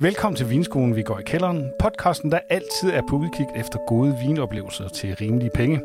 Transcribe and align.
Velkommen 0.00 0.36
til 0.36 0.50
Vinskolen, 0.50 0.96
vi 0.96 1.02
går 1.02 1.18
i 1.18 1.22
kælderen. 1.22 1.70
Podcasten, 1.80 2.30
der 2.30 2.38
altid 2.50 2.90
er 2.90 3.02
på 3.08 3.16
udkig 3.16 3.46
efter 3.56 3.78
gode 3.86 4.16
vinoplevelser 4.26 4.88
til 4.88 5.14
rimelige 5.14 5.50
penge. 5.54 5.82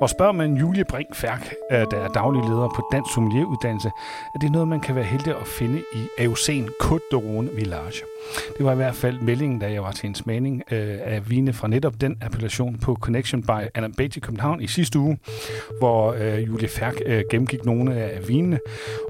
Og 0.00 0.10
spørger 0.10 0.32
man 0.32 0.54
Julie 0.54 0.84
Brink 0.84 1.14
Færk, 1.14 1.54
øh, 1.72 1.78
der 1.90 1.96
er 1.96 2.08
daglig 2.08 2.42
leder 2.42 2.68
på 2.68 2.88
Dansk 2.92 3.14
Sommelieruddannelse, 3.14 3.90
er 4.34 4.38
det 4.38 4.52
noget, 4.52 4.68
man 4.68 4.80
kan 4.80 4.94
være 4.94 5.04
heldig 5.04 5.36
at 5.40 5.46
finde 5.46 5.78
i 5.78 6.24
AOC'en 6.24 6.70
Côte 6.82 7.06
d'Aron 7.14 7.56
Village. 7.56 8.11
Det 8.58 8.66
var 8.66 8.72
i 8.72 8.76
hvert 8.76 8.94
fald 8.94 9.20
meldingen, 9.20 9.58
da 9.58 9.72
jeg 9.72 9.82
var 9.82 9.92
til 9.92 10.08
en 10.08 10.14
smagning 10.14 10.62
øh, 10.70 10.98
af 11.04 11.30
vine 11.30 11.52
fra 11.52 11.68
netop 11.68 12.00
den 12.00 12.16
appellation 12.20 12.78
på 12.78 12.94
Connection 13.00 13.42
by 13.42 13.68
Anna 13.74 13.88
Beatty 13.96 14.16
i 14.16 14.20
København 14.20 14.60
i 14.60 14.66
sidste 14.66 14.98
uge, 14.98 15.18
hvor 15.78 16.12
øh, 16.18 16.46
Julie 16.46 16.68
Færk 16.68 16.94
øh, 17.06 17.22
gennemgik 17.30 17.64
nogle 17.64 17.94
af 17.94 18.28
vinene. 18.28 18.58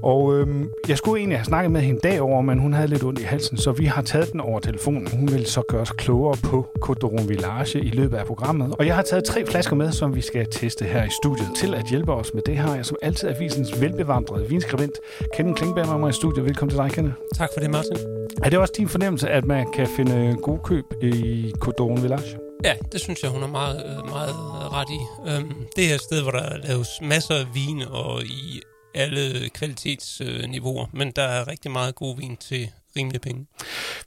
Og 0.03 0.39
øh, 0.39 0.65
jeg 0.87 0.97
skulle 0.97 1.19
egentlig 1.19 1.37
have 1.37 1.45
snakket 1.45 1.71
med 1.71 1.81
hende 1.81 1.99
dag 2.03 2.21
over, 2.21 2.41
men 2.41 2.59
hun 2.59 2.73
havde 2.73 2.87
lidt 2.87 3.03
ondt 3.03 3.19
i 3.19 3.23
halsen, 3.23 3.57
så 3.57 3.71
vi 3.71 3.85
har 3.85 4.01
taget 4.01 4.31
den 4.31 4.39
over 4.39 4.59
telefonen. 4.59 5.07
Hun 5.07 5.31
vil 5.31 5.45
så 5.45 5.61
gøre 5.67 5.81
os 5.81 5.91
klogere 5.91 6.37
på 6.43 6.67
Côte 6.85 7.27
Village 7.27 7.79
i 7.79 7.89
løbet 7.89 8.17
af 8.17 8.25
programmet. 8.25 8.75
Og 8.79 8.87
jeg 8.87 8.95
har 8.95 9.01
taget 9.01 9.23
tre 9.23 9.45
flasker 9.45 9.75
med, 9.75 9.91
som 9.91 10.15
vi 10.15 10.21
skal 10.21 10.47
teste 10.51 10.85
her 10.85 11.03
i 11.03 11.09
studiet. 11.21 11.47
Til 11.55 11.73
at 11.73 11.85
hjælpe 11.89 12.13
os 12.13 12.33
med 12.33 12.41
det 12.45 12.57
har 12.57 12.75
jeg 12.75 12.85
som 12.85 12.97
altid 13.01 13.29
avisens 13.29 13.81
velbevandrede 13.81 14.49
vinskribent, 14.49 14.93
Kenneth 15.35 15.57
Klingberg 15.57 15.87
med 15.87 15.97
mig 15.97 16.09
i 16.09 16.13
studiet. 16.13 16.45
Velkommen 16.45 16.69
til 16.69 16.79
dig, 16.79 16.91
Kenneth. 16.91 17.15
Tak 17.35 17.49
for 17.53 17.59
det, 17.59 17.69
Martin. 17.71 17.97
Er 18.43 18.49
det 18.49 18.59
også 18.59 18.73
din 18.77 18.87
fornemmelse, 18.87 19.02
at 19.03 19.45
man 19.45 19.71
kan 19.71 19.87
finde 19.87 20.37
god 20.43 20.59
køb 20.63 20.85
i 21.01 21.51
d'Aron 21.65 22.01
Village? 22.01 22.37
Ja, 22.63 22.73
det 22.91 23.01
synes 23.01 23.23
jeg, 23.23 23.31
hun 23.31 23.43
er 23.43 23.47
meget, 23.47 24.05
meget 24.05 24.35
ret 24.73 24.89
i. 24.89 25.29
Øhm, 25.29 25.65
det 25.75 25.91
er 25.91 25.95
et 25.95 26.01
sted, 26.01 26.21
hvor 26.21 26.31
der 26.31 26.57
laves 26.57 26.89
masser 27.01 27.35
af 27.35 27.45
vin 27.53 27.81
og 27.89 28.23
i 28.23 28.61
alle 28.95 29.49
kvalitetsniveauer, 29.49 30.85
men 30.93 31.11
der 31.11 31.23
er 31.23 31.47
rigtig 31.47 31.71
meget 31.71 31.95
god 31.95 32.17
vin 32.17 32.37
til 32.37 32.69
rimelige 32.97 33.19
penge. 33.19 33.45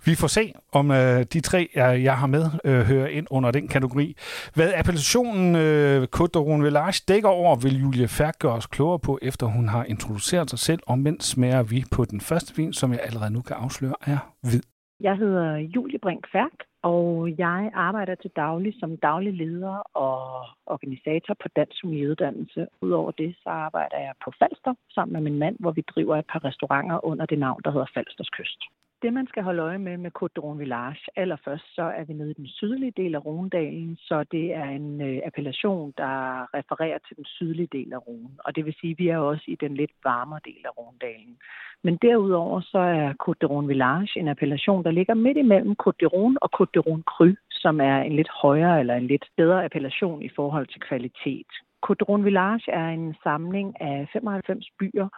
Vi 0.05 0.15
får 0.15 0.27
se, 0.27 0.53
om 0.73 0.91
øh, 0.91 1.27
de 1.33 1.41
tre, 1.41 1.69
jeg, 1.75 2.03
jeg 2.03 2.19
har 2.19 2.27
med, 2.27 2.51
øh, 2.65 2.81
hører 2.81 3.07
ind 3.07 3.27
under 3.31 3.51
den 3.51 3.69
kategori. 3.69 4.17
Hvad 4.55 4.73
appellationen 4.75 5.57
øh, 5.57 6.09
Côte 6.17 6.63
Village 6.63 7.03
dækker 7.09 7.29
over, 7.29 7.57
vil 7.57 7.81
Julie 7.81 8.09
Færk 8.09 8.39
gøre 8.39 8.53
os 8.53 8.67
klogere 8.67 8.99
på, 8.99 9.19
efter 9.23 9.47
hun 9.47 9.69
har 9.69 9.85
introduceret 9.85 10.51
sig 10.51 10.59
selv, 10.59 10.81
og 10.87 10.99
mens 10.99 11.25
smager 11.25 11.63
vi 11.63 11.85
på 11.91 12.05
den 12.05 12.21
første 12.21 12.57
vin, 12.57 12.73
som 12.73 12.93
jeg 12.93 13.01
allerede 13.03 13.31
nu 13.31 13.43
kan 13.43 13.57
afsløre, 13.57 13.95
er 14.07 14.19
hvid. 14.43 14.61
Jeg 15.01 15.17
hedder 15.17 15.57
Julie 15.57 15.99
Brink 15.99 16.27
Færk, 16.33 16.59
og 16.83 17.35
jeg 17.39 17.71
arbejder 17.75 18.15
til 18.15 18.31
daglig 18.37 18.75
som 18.81 18.97
daglig 18.97 19.33
leder 19.33 19.77
og 19.95 20.47
organisator 20.67 21.35
på 21.43 21.49
Dansk 21.57 21.85
Uddannelse. 21.85 22.67
Udover 22.81 23.11
det, 23.11 23.37
så 23.43 23.49
arbejder 23.49 23.99
jeg 23.99 24.15
på 24.25 24.33
Falster 24.39 24.75
sammen 24.91 25.13
med 25.13 25.21
min 25.21 25.39
mand, 25.39 25.57
hvor 25.59 25.71
vi 25.71 25.81
driver 25.81 26.17
et 26.17 26.27
par 26.33 26.45
restauranter 26.45 27.05
under 27.05 27.27
det 27.27 27.39
navn, 27.39 27.61
der 27.65 27.71
hedder 27.71 27.87
Falsters 27.95 28.29
Kyst. 28.29 28.61
Det, 29.03 29.13
man 29.13 29.27
skal 29.27 29.43
holde 29.43 29.63
øje 29.63 29.79
med 29.79 29.97
med 29.97 30.11
Côte 30.19 30.35
d'Aron 30.39 30.59
Village, 30.59 31.01
allerførst 31.17 31.75
så 31.75 31.83
er 31.83 32.05
vi 32.05 32.13
nede 32.13 32.31
i 32.31 32.41
den 32.43 32.47
sydlige 32.47 32.93
del 32.97 33.15
af 33.15 33.27
Rondalen, 33.27 33.97
så 33.97 34.25
det 34.33 34.55
er 34.55 34.65
en 34.65 35.01
øh, 35.01 35.19
appellation, 35.25 35.95
der 35.99 36.15
refererer 36.55 36.99
til 36.99 37.17
den 37.17 37.25
sydlige 37.25 37.69
del 37.73 37.93
af 37.93 37.99
Rhone. 38.07 38.31
Og 38.39 38.57
det 38.57 38.65
vil 38.65 38.75
sige, 38.81 38.91
at 38.91 38.99
vi 38.99 39.09
er 39.09 39.19
også 39.19 39.45
i 39.47 39.55
den 39.55 39.75
lidt 39.75 39.91
varmere 40.05 40.41
del 40.45 40.63
af 40.65 40.79
Rondalen. 40.79 41.37
Men 41.85 41.97
derudover 41.97 42.61
så 42.61 42.79
er 42.79 43.13
Côte 43.23 43.41
d'Aron 43.45 43.67
Village 43.67 44.21
en 44.21 44.29
appellation, 44.29 44.85
der 44.85 44.91
ligger 44.91 45.15
midt 45.15 45.37
imellem 45.37 45.77
Côte 45.83 45.99
d'Aron 46.03 46.35
og 46.43 46.51
Côte 46.57 46.73
d'Aron 46.77 47.03
Cru, 47.03 47.29
som 47.51 47.81
er 47.81 47.97
en 47.97 48.17
lidt 48.17 48.31
højere 48.43 48.81
eller 48.81 48.95
en 48.95 49.07
lidt 49.07 49.27
bedre 49.37 49.65
appellation 49.65 50.23
i 50.23 50.29
forhold 50.37 50.67
til 50.67 50.81
kvalitet. 50.81 51.51
Côte 51.87 52.01
d'Aron 52.03 52.23
Village 52.29 52.71
er 52.71 52.89
en 52.89 53.15
samling 53.23 53.81
af 53.81 54.09
95 54.13 54.71
byer, 54.79 55.09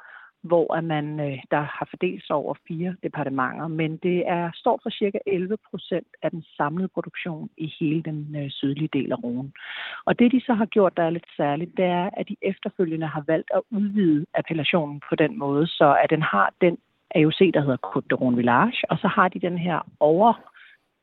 hvor 0.42 0.80
man 0.80 1.20
øh, 1.20 1.38
der 1.50 1.60
har 1.60 1.86
fordelt 1.90 2.26
sig 2.26 2.36
over 2.36 2.54
fire 2.68 2.94
departementer, 3.02 3.68
men 3.68 3.96
det 3.96 4.28
er 4.28 4.50
står 4.54 4.80
for 4.82 4.90
cirka 4.90 5.18
11 5.26 5.56
procent 5.70 6.06
af 6.22 6.30
den 6.30 6.44
samlede 6.56 6.88
produktion 6.88 7.50
i 7.56 7.74
hele 7.80 8.02
den 8.02 8.36
øh, 8.36 8.50
sydlige 8.50 8.88
del 8.92 9.12
af 9.12 9.16
Rhone. 9.24 9.50
Og 10.04 10.18
det 10.18 10.32
de 10.32 10.40
så 10.40 10.54
har 10.54 10.66
gjort, 10.66 10.96
der 10.96 11.02
er 11.02 11.10
lidt 11.10 11.30
særligt, 11.36 11.76
det 11.76 11.84
er, 11.84 12.10
at 12.12 12.28
de 12.28 12.36
efterfølgende 12.42 13.06
har 13.06 13.24
valgt 13.26 13.50
at 13.54 13.62
udvide 13.70 14.26
appellationen 14.34 15.00
på 15.08 15.14
den 15.14 15.38
måde, 15.38 15.66
så 15.66 15.96
at 16.04 16.10
den 16.10 16.22
har 16.22 16.52
den 16.60 16.78
AOC, 17.14 17.38
der 17.54 17.60
hedder 17.60 17.86
Côte 17.86 18.06
d'Aron 18.12 18.36
Village, 18.36 18.90
og 18.90 18.98
så 18.98 19.08
har 19.08 19.28
de 19.28 19.40
den 19.40 19.58
her 19.58 19.78
over 20.00 20.32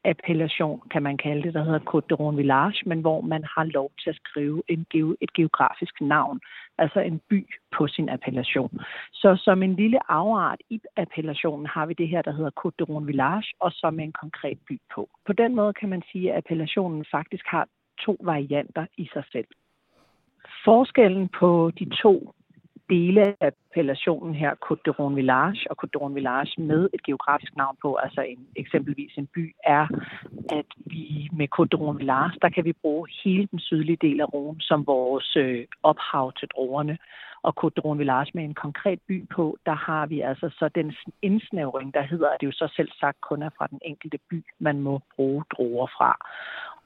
appellation, 0.05 0.81
kan 0.91 1.03
man 1.03 1.17
kalde 1.17 1.43
det, 1.43 1.53
der 1.53 1.63
hedder 1.63 1.79
Côte 1.91 2.07
d'Aron 2.11 2.35
Village, 2.35 2.83
men 2.85 3.01
hvor 3.01 3.21
man 3.21 3.43
har 3.55 3.63
lov 3.63 3.91
til 4.01 4.09
at 4.09 4.15
skrive 4.15 4.63
en, 4.67 4.85
et 5.21 5.33
geografisk 5.33 6.01
navn, 6.01 6.39
altså 6.77 6.99
en 6.99 7.21
by 7.29 7.47
på 7.77 7.87
sin 7.87 8.09
appellation. 8.09 8.79
Så 9.13 9.35
som 9.35 9.63
en 9.63 9.75
lille 9.75 10.11
afart 10.11 10.59
i 10.69 10.81
appellationen 10.97 11.65
har 11.65 11.85
vi 11.85 11.93
det 11.93 12.07
her, 12.07 12.21
der 12.21 12.31
hedder 12.31 12.51
Côte 12.61 12.75
d'Aron 12.81 13.05
Village, 13.05 13.47
og 13.59 13.71
som 13.71 13.99
en 13.99 14.11
konkret 14.11 14.59
by 14.69 14.79
på. 14.95 15.09
På 15.25 15.33
den 15.33 15.55
måde 15.55 15.73
kan 15.73 15.89
man 15.89 16.01
sige, 16.11 16.31
at 16.31 16.37
appellationen 16.37 17.05
faktisk 17.11 17.45
har 17.47 17.67
to 17.99 18.17
varianter 18.19 18.85
i 18.97 19.09
sig 19.13 19.23
selv. 19.31 19.47
Forskellen 20.65 21.29
på 21.39 21.71
de 21.79 21.85
to 22.03 22.33
dele 22.89 23.21
af 23.41 23.51
appellationen 23.71 24.35
her, 24.35 24.51
Côte 24.65 24.81
d'Aron 24.87 25.15
Village 25.15 25.71
og 25.71 25.75
Côte 25.79 25.91
d'Aron 25.95 26.13
Village 26.13 26.61
med 26.61 26.89
et 26.93 27.03
geografisk 27.03 27.55
navn 27.55 27.75
på, 27.81 27.95
altså 27.95 28.21
en, 28.21 28.47
eksempelvis 28.55 29.17
en 29.17 29.27
by, 29.27 29.55
er, 29.63 29.87
at 30.49 30.69
vi 30.85 31.29
med 31.33 31.47
Côte 31.55 31.71
d'Aron 31.73 31.97
Village, 31.97 32.39
der 32.41 32.49
kan 32.49 32.65
vi 32.65 32.73
bruge 32.73 33.07
hele 33.23 33.47
den 33.51 33.59
sydlige 33.59 33.97
del 34.01 34.21
af 34.21 34.33
Rhone 34.33 34.61
som 34.61 34.87
vores 34.87 35.35
øh, 35.35 35.65
ophav 35.83 36.33
til 36.39 36.47
druerne. 36.47 36.97
Og 37.47 37.53
Côte 37.59 37.75
d'Aron 37.77 37.97
Village 37.97 38.31
med 38.33 38.43
en 38.43 38.53
konkret 38.53 38.99
by 39.07 39.27
på, 39.35 39.57
der 39.65 39.77
har 39.87 40.05
vi 40.05 40.21
altså 40.21 40.49
så 40.59 40.69
den 40.75 40.95
indsnævring, 41.21 41.93
der 41.93 42.01
hedder, 42.01 42.29
at 42.29 42.37
det 42.41 42.47
jo 42.47 42.51
så 42.51 42.67
selv 42.75 42.89
sagt 42.99 43.21
kun 43.21 43.41
er 43.43 43.49
fra 43.57 43.67
den 43.67 43.79
enkelte 43.85 44.19
by, 44.29 44.43
man 44.59 44.79
må 44.79 44.99
bruge 45.15 45.43
druer 45.53 45.87
fra. 45.97 46.11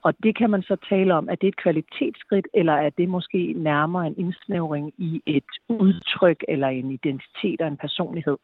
Og 0.03 0.13
det 0.23 0.37
kan 0.37 0.49
man 0.49 0.61
så 0.61 0.75
tale 0.89 1.13
om, 1.13 1.29
at 1.29 1.41
det 1.41 1.47
er 1.47 1.51
et 1.51 1.63
kvalitetsskridt, 1.63 2.47
eller 2.53 2.73
er 2.73 2.89
det 2.89 3.09
måske 3.09 3.53
nærmere 3.57 4.07
en 4.07 4.15
indsnævring 4.17 4.93
i 4.97 5.21
et 5.25 5.51
udtryk, 5.67 6.43
eller 6.47 6.67
en 6.67 6.91
identitet 6.91 7.61
og 7.61 7.67
en 7.67 7.77
personlighed. 7.77 8.37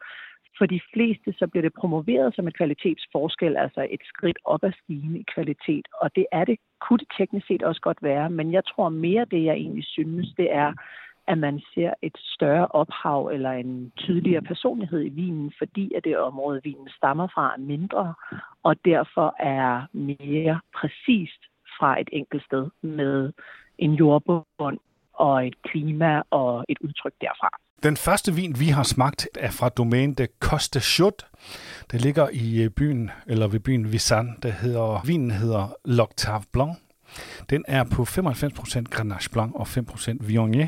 For 0.57 0.65
de 0.65 0.81
fleste 0.93 1.33
så 1.39 1.47
bliver 1.47 1.61
det 1.61 1.73
promoveret 1.73 2.35
som 2.35 2.47
et 2.47 2.57
kvalitetsforskel, 2.57 3.57
altså 3.57 3.87
et 3.89 3.99
skridt 4.03 4.37
op 4.45 4.63
ad 4.63 4.71
stigen 4.83 5.15
i 5.15 5.23
kvalitet. 5.33 5.87
Og 6.01 6.15
det 6.15 6.25
er 6.31 6.45
det, 6.45 6.57
kunne 6.81 6.99
det 6.99 7.07
teknisk 7.17 7.47
set 7.47 7.63
også 7.63 7.81
godt 7.81 7.97
være, 8.01 8.29
men 8.29 8.53
jeg 8.53 8.65
tror 8.65 8.89
mere 8.89 9.25
det, 9.31 9.43
jeg 9.43 9.55
egentlig 9.55 9.85
synes, 9.85 10.33
det 10.37 10.53
er, 10.53 10.73
at 11.27 11.37
man 11.37 11.61
ser 11.73 11.93
et 12.01 12.17
større 12.17 12.67
ophav 12.67 13.27
eller 13.33 13.51
en 13.51 13.91
tydeligere 13.97 14.41
personlighed 14.41 15.05
i 15.05 15.09
vinen, 15.09 15.53
fordi 15.57 15.91
at 15.97 16.03
det 16.03 16.17
område, 16.17 16.61
vinen 16.63 16.89
stammer 16.97 17.27
fra, 17.33 17.53
er 17.53 17.59
mindre, 17.59 18.13
og 18.63 18.75
derfor 18.85 19.35
er 19.39 19.87
mere 19.93 20.59
præcist 20.77 21.41
fra 21.79 22.01
et 22.01 22.09
enkelt 22.11 22.43
sted 22.43 22.69
med 22.81 23.31
en 23.77 23.93
jordbund 23.93 24.77
og 25.13 25.47
et 25.47 25.61
klima 25.61 26.21
og 26.29 26.65
et 26.69 26.77
udtryk 26.81 27.13
derfra. 27.21 27.49
Den 27.83 27.97
første 27.97 28.33
vin, 28.33 28.55
vi 28.59 28.65
har 28.65 28.83
smagt, 28.83 29.27
er 29.39 29.51
fra 29.51 29.69
domæne 29.69 30.13
de 30.13 30.27
Coste 30.39 30.79
Chut. 30.79 31.25
Det 31.91 32.01
ligger 32.01 32.27
i 32.33 32.63
øh, 32.63 32.69
byen, 32.69 33.11
eller 33.27 33.47
ved 33.47 33.59
byen 33.59 33.91
Visan. 33.91 34.37
Det 34.43 34.53
hedder, 34.53 35.05
vinen 35.05 35.31
hedder 35.31 35.63
L'Octave 35.87 36.43
Blanc. 36.53 36.71
Den 37.49 37.63
er 37.67 37.83
på 37.83 38.03
95% 38.03 38.83
Grenache 38.83 39.29
Blanc 39.31 39.51
og 39.55 39.67
5% 39.67 40.17
Viognier. 40.19 40.67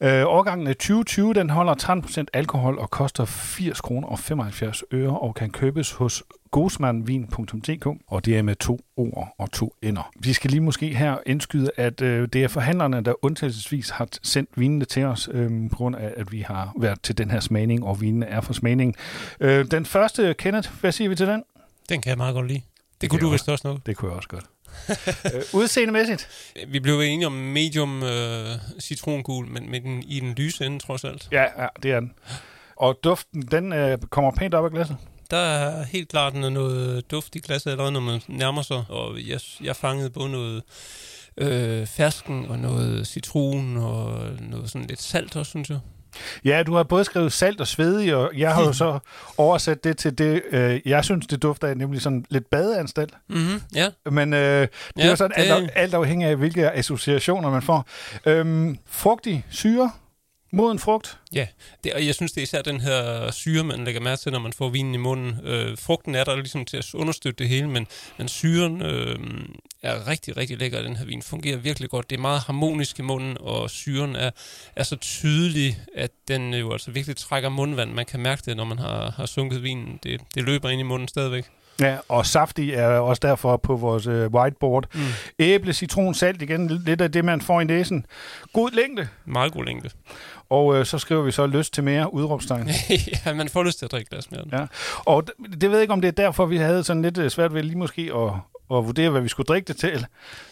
Øh, 0.00 0.22
årgangen 0.26 0.66
er 0.66 0.72
2020, 0.72 1.34
den 1.34 1.50
holder 1.50 1.74
13% 2.22 2.24
alkohol 2.32 2.78
og 2.78 2.90
koster 2.90 3.24
80 3.24 3.80
kroner 3.80 4.08
og 4.08 4.18
75 4.18 4.82
øre 4.92 5.20
og 5.20 5.34
kan 5.34 5.50
købes 5.50 5.92
hos 5.92 6.22
gosmandvin.dk, 6.50 7.86
og 8.06 8.24
det 8.24 8.38
er 8.38 8.42
med 8.42 8.56
to 8.56 8.80
ord 8.96 9.34
og 9.38 9.52
to 9.52 9.74
ender. 9.82 10.10
Vi 10.20 10.32
skal 10.32 10.50
lige 10.50 10.60
måske 10.60 10.94
her 10.94 11.16
indskyde, 11.26 11.70
at 11.76 12.00
øh, 12.00 12.28
det 12.32 12.44
er 12.44 12.48
forhandlerne, 12.48 13.00
der 13.00 13.24
undtagelsesvis 13.24 13.90
har 13.90 14.08
sendt 14.22 14.50
vinene 14.56 14.84
til 14.84 15.04
os, 15.04 15.28
øh, 15.32 15.70
på 15.70 15.76
grund 15.76 15.96
af, 15.96 16.12
at 16.16 16.32
vi 16.32 16.40
har 16.40 16.72
været 16.78 17.02
til 17.02 17.18
den 17.18 17.30
her 17.30 17.40
smagning, 17.40 17.84
og 17.84 18.00
vinene 18.00 18.26
er 18.26 18.40
for 18.40 18.52
smagning. 18.52 18.96
Øh, 19.40 19.64
den 19.70 19.86
første, 19.86 20.34
Kenneth, 20.38 20.70
hvad 20.80 20.92
siger 20.92 21.08
vi 21.08 21.14
til 21.14 21.26
den? 21.26 21.42
Den 21.88 22.00
kan 22.00 22.10
jeg 22.10 22.16
meget 22.16 22.34
godt 22.34 22.46
lide. 22.46 22.60
Det, 22.60 23.00
det 23.00 23.10
kunne 23.10 23.20
du 23.20 23.28
vist 23.28 23.48
også 23.48 23.68
noget. 23.68 23.86
Det 23.86 23.96
kunne 23.96 24.10
jeg 24.10 24.16
også 24.16 24.28
godt. 24.28 24.44
øh, 25.34 25.42
udseendemæssigt? 25.52 26.28
Vi 26.68 26.80
blev 26.80 27.00
enige 27.00 27.26
om 27.26 27.32
medium 27.32 28.02
øh, 28.02 28.46
citrongul, 28.80 29.46
men 29.46 29.70
med 29.70 29.80
den, 29.80 30.02
i 30.02 30.20
den 30.20 30.34
lyse 30.34 30.66
ende 30.66 30.78
trods 30.78 31.04
alt. 31.04 31.28
Ja, 31.32 31.62
ja, 31.62 31.66
det 31.82 31.90
er 31.90 32.00
den. 32.00 32.12
Og 32.76 32.98
duften, 33.04 33.42
den 33.42 33.72
øh, 33.72 33.98
kommer 33.98 34.30
pænt 34.30 34.54
op 34.54 34.64
af 34.64 34.70
glasset? 34.70 34.96
Der 35.30 35.36
er 35.36 35.84
helt 35.84 36.08
klart 36.08 36.34
noget 36.34 37.10
duft 37.10 37.36
i 37.36 37.38
glasset 37.38 37.70
allerede, 37.70 37.92
når 37.92 38.00
man 38.00 38.20
nærmer 38.28 38.62
sig. 38.62 38.84
Og 38.88 39.18
jeg, 39.28 39.40
jeg 39.62 39.76
fangede 39.76 40.10
både 40.10 40.30
noget 40.30 40.62
øh, 41.36 41.86
fersken 41.86 42.46
og 42.48 42.58
noget 42.58 43.06
citron 43.06 43.76
og 43.76 44.28
noget 44.40 44.70
sådan 44.70 44.86
lidt 44.86 45.02
salt 45.02 45.36
også, 45.36 45.50
synes 45.50 45.70
jeg. 45.70 45.78
Ja, 46.44 46.62
du 46.62 46.74
har 46.74 46.82
både 46.82 47.04
skrevet 47.04 47.32
salt 47.32 47.60
og 47.60 47.66
svedig, 47.66 48.14
og 48.14 48.30
jeg 48.36 48.54
har 48.54 48.62
jo 48.62 48.72
så 48.82 48.98
oversat 49.38 49.84
det 49.84 49.96
til 49.96 50.18
det, 50.18 50.42
øh, 50.50 50.80
jeg 50.84 51.04
synes, 51.04 51.26
det 51.26 51.42
dufter 51.42 51.68
af, 51.68 51.76
nemlig 51.76 52.02
sådan 52.02 52.24
lidt 52.30 52.50
badeanstalt. 52.50 53.14
Mm-hmm, 53.28 53.62
ja. 53.74 53.88
Men 54.10 54.32
øh, 54.32 54.40
det 54.40 54.68
ja, 54.98 55.02
er 55.04 55.10
jo 55.10 55.16
sådan 55.16 55.44
det... 55.44 55.52
alt, 55.52 55.70
alt 55.74 55.94
afhængig 55.94 56.28
af, 56.28 56.36
hvilke 56.36 56.70
associationer 56.70 57.50
man 57.50 57.62
får. 57.62 57.88
Øhm, 58.26 58.78
frugtig 58.86 59.46
syre, 59.50 59.90
Moden 60.52 60.78
frugt? 60.78 61.18
Ja, 61.32 61.46
det, 61.84 61.94
og 61.94 62.06
jeg 62.06 62.14
synes, 62.14 62.32
det 62.32 62.40
er 62.40 62.42
især 62.42 62.62
den 62.62 62.80
her 62.80 63.30
syre, 63.30 63.64
man 63.64 63.84
lægger 63.84 64.00
mærke 64.00 64.20
til, 64.20 64.32
når 64.32 64.38
man 64.38 64.52
får 64.52 64.68
vinen 64.68 64.94
i 64.94 64.96
munden. 64.96 65.40
Øh, 65.44 65.78
frugten 65.78 66.14
er 66.14 66.24
der 66.24 66.36
ligesom 66.36 66.64
til 66.64 66.76
at 66.76 66.94
understøtte 66.94 67.38
det 67.38 67.48
hele, 67.48 67.68
men, 67.68 67.86
men 68.18 68.28
syren 68.28 68.82
øh, 68.82 69.18
er 69.82 70.06
rigtig, 70.06 70.36
rigtig 70.36 70.58
lækker, 70.58 70.82
den 70.82 70.96
her 70.96 71.04
vin. 71.04 71.22
Fungerer 71.22 71.56
virkelig 71.56 71.90
godt. 71.90 72.10
Det 72.10 72.16
er 72.16 72.20
meget 72.20 72.40
harmonisk 72.40 72.98
i 72.98 73.02
munden, 73.02 73.36
og 73.40 73.70
syren 73.70 74.16
er, 74.16 74.30
er 74.76 74.82
så 74.82 74.96
tydelig, 74.96 75.78
at 75.96 76.10
den 76.28 76.54
jo 76.54 76.72
altså 76.72 76.90
virkelig 76.90 77.16
trækker 77.16 77.48
mundvand. 77.48 77.92
Man 77.92 78.06
kan 78.06 78.20
mærke 78.20 78.42
det, 78.46 78.56
når 78.56 78.64
man 78.64 78.78
har, 78.78 79.10
har 79.10 79.26
sunket 79.26 79.62
vinen. 79.62 79.98
Det, 80.02 80.20
det 80.34 80.44
løber 80.44 80.68
ind 80.68 80.80
i 80.80 80.84
munden 80.84 81.08
stadigvæk. 81.08 81.44
Ja, 81.80 81.96
og 82.08 82.26
saftig 82.26 82.74
er 82.74 82.88
også 82.88 83.20
derfor 83.22 83.56
på 83.56 83.76
vores 83.76 84.06
øh, 84.06 84.26
whiteboard. 84.26 84.86
Mm. 84.94 85.00
Æble, 85.38 85.72
citron, 85.72 86.14
salt 86.14 86.42
igen, 86.42 86.68
lidt 86.68 87.00
af 87.00 87.12
det, 87.12 87.24
man 87.24 87.40
får 87.40 87.60
i 87.60 87.64
næsen. 87.64 88.06
God 88.52 88.70
længde. 88.70 89.08
Meget 89.24 89.52
god 89.52 89.64
længde. 89.64 89.90
Og 90.50 90.76
øh, 90.76 90.86
så 90.86 90.98
skriver 90.98 91.22
vi 91.22 91.30
så 91.30 91.46
lyst 91.46 91.74
til 91.74 91.84
mere 91.84 92.14
udråbstegn. 92.14 92.70
ja, 93.26 93.34
man 93.34 93.48
får 93.48 93.62
lyst 93.62 93.78
til 93.78 93.84
at 93.84 93.92
drikke 93.92 94.10
glas 94.10 94.30
mere. 94.30 94.44
Ja. 94.52 94.66
Og 94.98 95.26
det, 95.26 95.60
det 95.60 95.70
ved 95.70 95.76
jeg 95.76 95.82
ikke, 95.82 95.92
om 95.92 96.00
det 96.00 96.08
er 96.08 96.12
derfor, 96.12 96.46
vi 96.46 96.56
havde 96.56 96.84
sådan 96.84 97.02
lidt 97.02 97.18
øh, 97.18 97.30
svært 97.30 97.54
ved 97.54 97.62
lige 97.62 97.78
måske 97.78 98.10
at, 98.14 98.32
at 98.72 98.86
vurdere, 98.86 99.10
hvad 99.10 99.20
vi 99.20 99.28
skulle 99.28 99.46
drikke 99.46 99.68
det 99.68 99.76
til. 99.76 100.06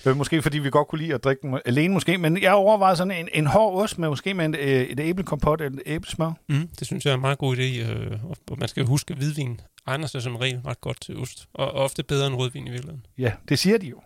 Øh, 0.07 0.17
måske 0.17 0.43
fordi 0.43 0.59
vi 0.59 0.71
godt 0.71 0.89
kunne 0.89 0.99
lide 1.03 1.15
at 1.15 1.25
drikke 1.25 1.43
den 1.43 1.59
alene 1.65 1.95
måske. 1.95 2.19
Men 2.19 2.43
jeg 2.43 2.53
overvejede 2.53 2.97
sådan 2.97 3.11
en, 3.11 3.29
en 3.33 3.47
hård 3.47 3.83
ost 3.83 3.99
med 3.99 4.09
måske 4.09 4.35
med 4.35 4.45
en, 4.45 4.55
øh, 4.55 4.83
et 4.83 5.01
æblekompot 5.01 5.61
eller 5.61 5.79
et 5.79 5.83
æblesmør. 5.87 6.33
Mm, 6.49 6.69
det 6.79 6.87
synes 6.87 7.05
jeg 7.05 7.11
er 7.11 7.15
en 7.15 7.21
meget 7.21 7.39
god 7.39 7.57
idé. 7.57 7.91
Øh, 7.91 8.25
og 8.51 8.59
man 8.59 8.69
skal 8.69 8.85
huske, 8.85 9.13
at 9.13 9.19
hvidvin 9.19 9.61
egner 9.87 10.07
sig 10.07 10.23
som 10.23 10.37
regel 10.37 10.61
ret 10.67 10.81
godt 10.81 11.01
til 11.01 11.17
ost. 11.17 11.49
Og 11.55 11.71
ofte 11.71 12.03
bedre 12.03 12.27
end 12.27 12.35
rødvin 12.35 12.67
i 12.67 12.71
virkeligheden. 12.71 13.07
Ja, 13.19 13.33
det 13.49 13.59
siger 13.59 13.79
de 13.79 13.87
jo. 13.87 14.01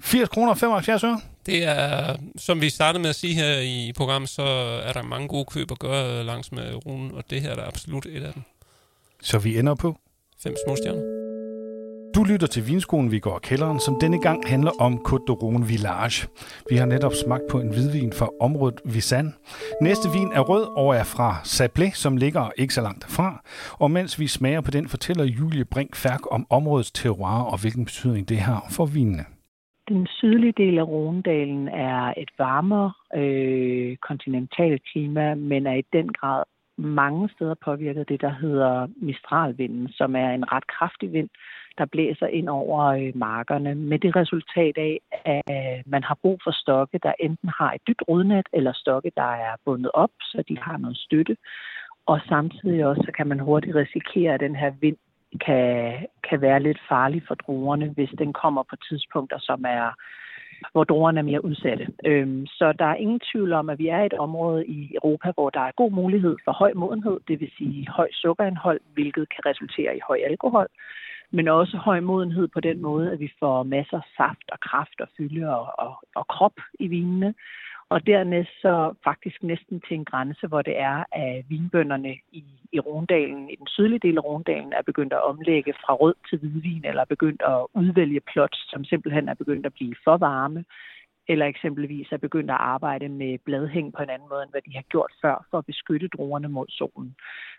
80 0.00 0.28
kroner 0.28 0.50
og 0.50 0.58
75 0.58 1.04
øre? 1.04 1.20
Det 1.46 1.64
er, 1.64 2.16
som 2.36 2.60
vi 2.60 2.70
startede 2.70 3.02
med 3.02 3.10
at 3.10 3.16
sige 3.16 3.34
her 3.34 3.58
i 3.58 3.92
programmet, 3.96 4.30
så 4.30 4.42
er 4.84 4.92
der 4.92 5.02
mange 5.02 5.28
gode 5.28 5.44
køb 5.44 5.70
at 5.70 5.78
gøre 5.78 6.24
langs 6.24 6.52
med 6.52 6.86
runen, 6.86 7.12
og 7.12 7.30
det 7.30 7.42
her 7.42 7.50
er 7.50 7.54
der 7.54 7.66
absolut 7.66 8.06
et 8.06 8.22
af 8.22 8.32
dem. 8.32 8.42
Så 9.22 9.38
vi 9.38 9.58
ender 9.58 9.74
på? 9.74 9.96
Fem 10.42 10.54
små 10.66 10.76
stjerner. 10.76 11.35
Lytter 12.32 12.46
til 12.46 12.62
Vinskolen, 12.68 13.10
vi 13.10 13.18
går 13.18 13.38
kælderen, 13.38 13.80
som 13.80 13.94
denne 14.00 14.20
gang 14.20 14.38
handler 14.52 14.70
om 14.86 14.92
Côte 15.08 15.32
d'Oron 15.38 15.64
Village. 15.72 16.18
Vi 16.70 16.76
har 16.76 16.86
netop 16.86 17.12
smagt 17.24 17.42
på 17.50 17.56
en 17.60 17.68
hvidvin 17.68 18.12
fra 18.12 18.28
området 18.40 18.80
Visan. 18.94 19.28
Næste 19.82 20.08
vin 20.16 20.30
er 20.38 20.40
rød 20.40 20.64
og 20.82 20.88
er 21.00 21.06
fra 21.14 21.30
Sablé, 21.54 21.88
som 22.02 22.16
ligger 22.16 22.44
ikke 22.56 22.74
så 22.74 22.82
langt 22.86 23.02
derfra. 23.04 23.28
Og 23.82 23.90
mens 23.90 24.20
vi 24.20 24.26
smager 24.26 24.60
på 24.60 24.70
den, 24.70 24.88
fortæller 24.88 25.24
Julie 25.24 25.64
Brink 25.64 25.96
Færk 25.96 26.22
om 26.30 26.46
områdets 26.50 26.92
terroir 26.92 27.42
og 27.52 27.60
hvilken 27.62 27.84
betydning 27.84 28.28
det 28.28 28.38
har 28.38 28.62
for 28.76 28.86
vinene. 28.86 29.24
Den 29.88 30.06
sydlige 30.06 30.54
del 30.56 30.78
af 30.78 30.86
Rondalen 30.88 31.68
er 31.68 32.14
et 32.16 32.30
varmere 32.38 32.92
øh, 33.20 33.96
kontinentalt 33.96 34.82
klima, 34.92 35.34
men 35.34 35.66
er 35.66 35.74
i 35.74 35.84
den 35.92 36.08
grad 36.12 36.42
mange 36.78 37.28
steder 37.34 37.54
påvirket 37.64 38.08
det, 38.08 38.20
der 38.20 38.34
hedder 38.40 38.86
mistralvinden, 38.96 39.88
som 39.88 40.16
er 40.16 40.30
en 40.30 40.52
ret 40.52 40.66
kraftig 40.66 41.12
vind, 41.12 41.28
der 41.78 41.86
blæser 41.86 42.26
ind 42.26 42.48
over 42.48 42.84
øh, 42.84 43.12
markerne, 43.14 43.74
med 43.74 43.98
det 43.98 44.16
resultat 44.16 44.78
af, 44.78 45.00
at 45.24 45.86
man 45.86 46.02
har 46.04 46.18
brug 46.22 46.40
for 46.44 46.50
stokke, 46.50 46.98
der 47.02 47.12
enten 47.20 47.48
har 47.48 47.72
et 47.72 47.80
dybt 47.88 48.02
rodnet, 48.08 48.46
eller 48.52 48.72
stokke, 48.72 49.12
der 49.16 49.30
er 49.46 49.52
bundet 49.64 49.90
op, 49.94 50.10
så 50.20 50.42
de 50.48 50.58
har 50.58 50.76
noget 50.76 50.96
støtte. 50.96 51.36
Og 52.06 52.20
samtidig 52.28 52.86
også, 52.86 53.02
så 53.06 53.12
kan 53.12 53.26
man 53.26 53.40
hurtigt 53.40 53.76
risikere, 53.76 54.34
at 54.34 54.40
den 54.40 54.56
her 54.56 54.70
vind 54.80 54.96
kan, 55.46 55.92
kan 56.28 56.40
være 56.40 56.62
lidt 56.62 56.78
farlig 56.88 57.22
for 57.28 57.34
druerne, 57.34 57.88
hvis 57.88 58.10
den 58.18 58.32
kommer 58.32 58.62
på 58.62 58.76
tidspunkter, 58.88 59.38
som 59.40 59.64
er 59.68 59.90
hvor 60.72 60.84
druerne 60.84 61.20
er 61.20 61.24
mere 61.24 61.44
udsatte. 61.44 61.86
Øhm, 62.04 62.46
så 62.46 62.72
der 62.78 62.84
er 62.84 62.94
ingen 62.94 63.20
tvivl 63.32 63.52
om, 63.52 63.70
at 63.70 63.78
vi 63.78 63.88
er 63.88 64.02
et 64.02 64.14
område 64.14 64.66
i 64.66 64.94
Europa, 64.94 65.32
hvor 65.34 65.50
der 65.50 65.60
er 65.60 65.70
god 65.76 65.90
mulighed 65.90 66.36
for 66.44 66.52
høj 66.52 66.72
modenhed, 66.74 67.20
det 67.28 67.40
vil 67.40 67.50
sige 67.58 67.88
høj 67.88 68.08
sukkerindhold, 68.12 68.80
hvilket 68.94 69.28
kan 69.28 69.46
resultere 69.46 69.96
i 69.96 70.00
høj 70.08 70.18
alkohol 70.24 70.68
men 71.36 71.48
også 71.48 71.76
høj 71.76 72.00
modenhed 72.00 72.48
på 72.48 72.60
den 72.60 72.82
måde, 72.82 73.12
at 73.12 73.20
vi 73.20 73.30
får 73.40 73.62
masser 73.62 73.96
af 73.96 74.08
saft 74.16 74.48
og 74.52 74.60
kraft 74.60 75.00
og 75.00 75.08
fylde 75.16 75.56
og, 75.58 75.66
og, 75.78 75.94
og 76.14 76.26
krop 76.26 76.58
i 76.78 76.86
vinene. 76.88 77.34
Og 77.88 78.06
dernæst 78.06 78.54
så 78.62 78.94
faktisk 79.04 79.42
næsten 79.42 79.80
til 79.80 79.94
en 79.94 80.04
grænse, 80.04 80.46
hvor 80.46 80.62
det 80.62 80.78
er, 80.78 81.04
at 81.12 81.44
vinbønderne 81.48 82.12
i, 82.32 82.44
i 82.72 82.80
Rondalen, 82.80 83.50
i 83.50 83.56
den 83.56 83.66
sydlige 83.66 83.98
del 83.98 84.16
af 84.16 84.24
Rondalen, 84.24 84.72
er 84.72 84.82
begyndt 84.82 85.12
at 85.12 85.24
omlægge 85.24 85.72
fra 85.72 85.94
rød 85.94 86.14
til 86.28 86.38
hvidvin, 86.38 86.84
eller 86.84 87.00
er 87.00 87.14
begyndt 87.14 87.42
at 87.42 87.66
udvælge 87.74 88.20
plots, 88.20 88.70
som 88.70 88.84
simpelthen 88.84 89.28
er 89.28 89.34
begyndt 89.34 89.66
at 89.66 89.74
blive 89.74 89.94
for 90.04 90.16
varme, 90.16 90.64
eller 91.28 91.46
eksempelvis 91.46 92.12
er 92.12 92.16
begyndt 92.16 92.50
at 92.50 92.56
arbejde 92.60 93.08
med 93.08 93.38
bladhæng 93.44 93.92
på 93.92 94.02
en 94.02 94.10
anden 94.10 94.28
måde, 94.28 94.42
end 94.42 94.50
hvad 94.50 94.60
de 94.66 94.74
har 94.74 94.82
gjort 94.82 95.12
før, 95.22 95.46
for 95.50 95.58
at 95.58 95.66
beskytte 95.66 96.08
druerne 96.08 96.48
mod 96.48 96.66
solen. 96.68 97.14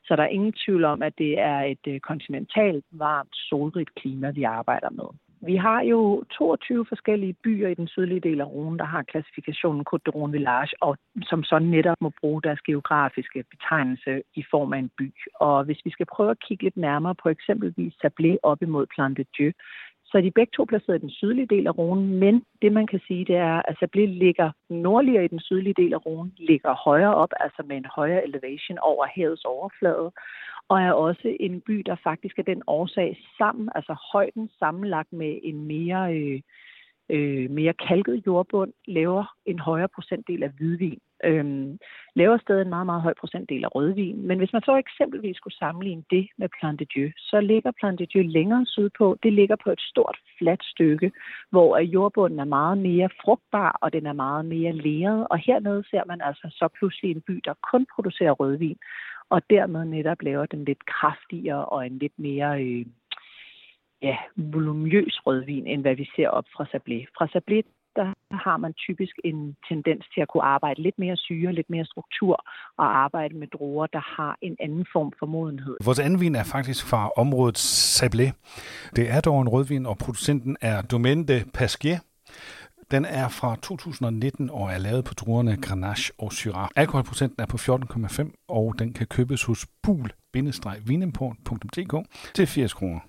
Så 0.06 0.16
der 0.16 0.24
er 0.24 0.28
ingen 0.38 0.54
tvivl 0.66 0.84
om, 0.84 1.02
at 1.02 1.14
det 1.18 1.40
er 1.40 1.60
et 1.60 1.86
øh, 1.88 2.00
kontinentalt, 2.00 2.86
varmt, 2.92 3.36
solrigt 3.50 3.96
klima, 3.96 4.30
vi 4.30 4.44
arbejder 4.44 4.90
med. 4.90 5.10
Vi 5.42 5.56
har 5.56 5.82
jo 5.82 6.24
22 6.32 6.86
forskellige 6.90 7.34
byer 7.34 7.68
i 7.68 7.74
den 7.74 7.88
sydlige 7.88 8.20
del 8.20 8.42
af 8.42 8.46
Rhône, 8.46 8.78
der 8.78 8.84
har 8.84 9.04
klassifikationen 9.04 9.86
Côte 9.90 10.04
de 10.06 10.12
Rhône 10.16 10.32
Village, 10.32 10.74
og 10.82 10.98
som 11.22 11.44
sådan 11.44 11.68
netop 11.68 11.98
må 12.02 12.12
bruge 12.22 12.42
deres 12.42 12.62
geografiske 12.62 13.44
betegnelse 13.52 14.24
i 14.36 14.44
form 14.52 14.74
af 14.74 14.80
en 14.80 14.92
by. 14.98 15.14
Og 15.36 15.64
hvis 15.64 15.82
vi 15.86 15.90
skal 15.90 16.06
prøve 16.06 16.32
at 16.32 16.40
kigge 16.40 16.64
lidt 16.64 16.78
nærmere 16.78 17.16
på 17.16 17.30
eksempelvis 17.30 17.94
Sablé 17.94 18.38
op 18.44 18.62
imod 18.62 18.86
Plan 18.96 19.14
de 19.14 19.26
Dieu, 19.38 19.52
så 20.10 20.18
er 20.18 20.22
de 20.22 20.32
begge 20.32 20.52
to 20.56 20.64
placeret 20.66 20.98
i 20.98 21.02
den 21.02 21.10
sydlige 21.10 21.48
del 21.56 21.68
af 21.68 21.78
ronen, 21.78 22.20
men 22.20 22.44
det 22.62 22.72
man 22.72 22.88
kan 22.88 23.00
sige, 23.08 23.26
det 23.26 23.36
er, 23.36 23.62
at 23.70 23.76
Sablé 23.84 24.06
ligger 24.06 24.52
nordligere 24.70 25.26
i 25.26 25.28
den 25.28 25.40
sydlige 25.40 25.74
del 25.78 25.94
af 25.94 26.06
ronen, 26.06 26.34
ligger 26.38 26.74
højere 26.74 27.16
op, 27.16 27.30
altså 27.40 27.64
med 27.68 27.78
en 27.78 27.86
højere 27.96 28.24
elevation 28.28 28.78
over 28.80 29.06
havets 29.16 29.46
overflade, 29.46 30.12
og 30.70 30.82
er 30.82 30.92
også 30.92 31.36
en 31.40 31.62
by, 31.62 31.78
der 31.86 31.96
faktisk 32.04 32.40
er 32.40 32.44
den 32.44 32.62
årsag 32.68 33.18
sammen, 33.38 33.70
altså 33.76 33.96
højden 34.12 34.50
sammenlagt 34.60 35.14
med 35.14 35.40
en 35.44 35.68
mere, 35.68 36.16
øh, 36.16 36.42
øh, 37.10 37.50
mere 37.50 37.74
kalket 37.74 38.24
jordbund, 38.28 38.74
laver 38.86 39.26
en 39.46 39.60
højere 39.60 39.90
procentdel 39.96 40.44
af 40.44 40.50
hvidvin. 40.50 41.00
Øhm, 41.24 41.80
laver 42.16 42.38
stadig 42.38 42.62
en 42.62 42.70
meget, 42.70 42.86
meget 42.86 43.02
høj 43.02 43.14
procentdel 43.20 43.64
af 43.66 43.76
rødvin. 43.76 44.28
Men 44.28 44.38
hvis 44.38 44.54
man 44.54 44.62
så 44.62 44.76
eksempelvis 44.76 45.38
skulle 45.38 45.58
sammenligne 45.58 46.04
det 46.10 46.28
med 46.38 46.50
Plan 46.60 46.78
de 46.78 46.86
Dieu, 46.86 47.10
så 47.18 47.42
ligger 47.42 47.72
Plan 47.80 47.98
de 47.98 48.06
Dieu 48.06 48.24
længere 48.28 48.66
sydpå. 48.66 49.18
Det 49.24 49.34
ligger 49.34 49.56
på 49.64 49.70
et 49.72 49.82
stort, 49.82 50.18
fladt 50.38 50.64
stykke, 50.64 51.12
hvor 51.50 51.78
jordbunden 51.78 52.40
er 52.40 52.46
meget 52.46 52.78
mere 52.78 53.10
frugtbar, 53.22 53.78
og 53.82 53.94
den 53.94 54.06
er 54.06 54.14
meget 54.14 54.46
mere 54.46 54.72
leret. 54.72 55.28
Og 55.32 55.38
hernede 55.38 55.84
ser 55.90 56.04
man 56.08 56.22
altså 56.22 56.48
så 56.52 56.68
pludselig 56.78 57.12
en 57.12 57.22
by, 57.22 57.42
der 57.46 57.54
kun 57.72 57.86
producerer 57.96 58.32
rødvin, 58.32 58.78
og 59.30 59.42
dermed 59.50 59.86
netop 59.86 60.22
laver 60.22 60.46
den 60.46 60.66
lidt 60.66 60.86
kraftigere 60.86 61.66
og 61.66 61.86
en 61.86 61.98
lidt 61.98 62.20
mere 62.20 62.64
øh, 62.64 62.86
ja, 64.02 64.18
volumøs 64.36 65.22
rødvin, 65.26 65.68
end 65.68 65.82
hvad 65.82 65.96
vi 65.96 66.10
ser 66.16 66.30
op 66.30 66.46
fra 66.56 66.64
Sablé. 66.64 67.06
Fra 67.18 67.26
Sablé, 67.26 67.62
der 67.98 68.08
har 68.48 68.58
man 68.58 68.74
typisk 68.74 69.16
en 69.24 69.56
tendens 69.70 70.04
til 70.14 70.22
at 70.22 70.28
kunne 70.28 70.44
arbejde 70.44 70.82
lidt 70.82 71.00
mere 71.00 71.18
syre, 71.18 71.54
lidt 71.54 71.70
mere 71.70 71.86
struktur 71.86 72.46
og 72.78 72.98
arbejde 73.06 73.34
med 73.42 73.48
druer, 73.48 73.88
der 73.88 74.04
har 74.18 74.38
en 74.42 74.56
anden 74.60 74.86
form 74.94 75.12
for 75.20 75.26
modenhed. 75.26 75.78
Vores 75.86 76.00
anden 76.00 76.20
vin 76.20 76.36
er 76.36 76.44
faktisk 76.44 76.86
fra 76.92 77.12
området 77.18 77.58
Sablé. 77.58 78.28
Det 78.96 79.10
er 79.10 79.22
dog 79.22 79.42
en 79.42 79.50
rødvin, 79.50 79.86
og 79.86 79.98
producenten 79.98 80.58
er 80.62 80.82
Domaine 80.82 81.26
de 81.26 81.44
Pasquier. 81.54 82.00
Den 82.92 83.06
er 83.06 83.28
fra 83.28 83.56
2019 83.56 84.50
og 84.50 84.72
er 84.72 84.78
lavet 84.78 85.06
på 85.06 85.14
druerne 85.14 85.58
Grenache 85.62 86.14
og 86.18 86.34
Syrah. 86.34 86.68
Alkoholprocenten 86.76 87.42
er 87.42 87.46
på 87.46 87.58
14,5, 87.58 88.46
og 88.48 88.76
den 88.80 88.94
kan 88.94 89.08
købes 89.08 89.44
hos 89.44 89.68
bul-vinimport.dk 89.84 91.96
til 92.34 92.48
80 92.48 92.74
kroner. 92.74 93.00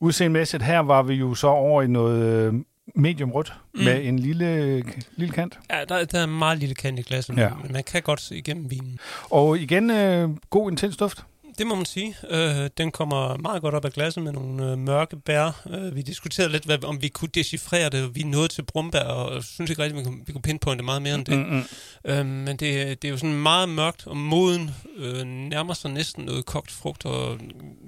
Udseendemæssigt 0.00 0.62
her 0.62 0.78
var 0.78 1.02
vi 1.02 1.14
jo 1.14 1.34
så 1.34 1.46
over 1.46 1.82
i 1.82 1.86
noget 1.86 2.46
øh, 2.46 2.54
medium 2.94 3.30
rødt 3.30 3.52
mm. 3.74 3.84
med 3.84 4.04
en 4.04 4.18
lille, 4.18 4.82
lille 5.16 5.34
kant. 5.34 5.58
Ja, 5.70 5.84
der, 5.88 6.04
der 6.04 6.18
er 6.18 6.24
en 6.24 6.38
meget 6.38 6.58
lille 6.58 6.74
kant 6.74 6.98
i 6.98 7.02
glasset, 7.02 7.36
ja. 7.36 7.50
men 7.62 7.72
man 7.72 7.84
kan 7.84 8.02
godt 8.02 8.20
se 8.20 8.36
igennem 8.36 8.70
vinen. 8.70 8.98
Og 9.30 9.58
igen, 9.58 9.90
øh, 9.90 10.28
god 10.50 10.70
intens 10.70 10.96
duft. 10.96 11.24
Det 11.60 11.68
må 11.68 11.74
man 11.74 11.84
sige. 11.84 12.16
Øh, 12.30 12.70
den 12.78 12.90
kommer 12.90 13.36
meget 13.36 13.62
godt 13.62 13.74
op 13.74 13.84
af 13.84 13.92
glasset 13.92 14.22
med 14.22 14.32
nogle 14.32 14.70
øh, 14.70 14.78
mørke 14.78 15.16
bær. 15.16 15.62
Øh, 15.70 15.96
vi 15.96 16.02
diskuterede 16.02 16.52
lidt, 16.52 16.64
hvad, 16.64 16.84
om 16.84 17.02
vi 17.02 17.08
kunne 17.08 17.28
decifrere 17.34 17.88
det. 17.88 18.14
Vi 18.14 18.22
nåede 18.22 18.48
til 18.48 18.62
brumbær, 18.62 19.02
og 19.02 19.44
synes 19.44 19.70
ikke 19.70 19.82
rigtigt, 19.82 19.98
vi 19.98 20.04
kunne, 20.04 20.20
vi 20.26 20.32
kunne 20.32 20.42
pinpointe 20.42 20.84
meget 20.84 21.02
mere 21.02 21.14
end 21.14 21.24
det. 21.24 21.38
Mm-hmm. 21.38 21.64
Øh, 22.04 22.26
men 22.26 22.56
det, 22.56 23.02
det 23.02 23.08
er 23.08 23.12
jo 23.12 23.16
sådan 23.16 23.42
meget 23.42 23.68
mørkt 23.68 24.06
og 24.06 24.16
moden. 24.16 24.70
Øh, 24.96 25.24
nærmer 25.24 25.74
sig 25.74 25.90
næsten 25.90 26.24
noget 26.24 26.46
kogt 26.46 26.70
frugt, 26.70 27.06
og 27.06 27.38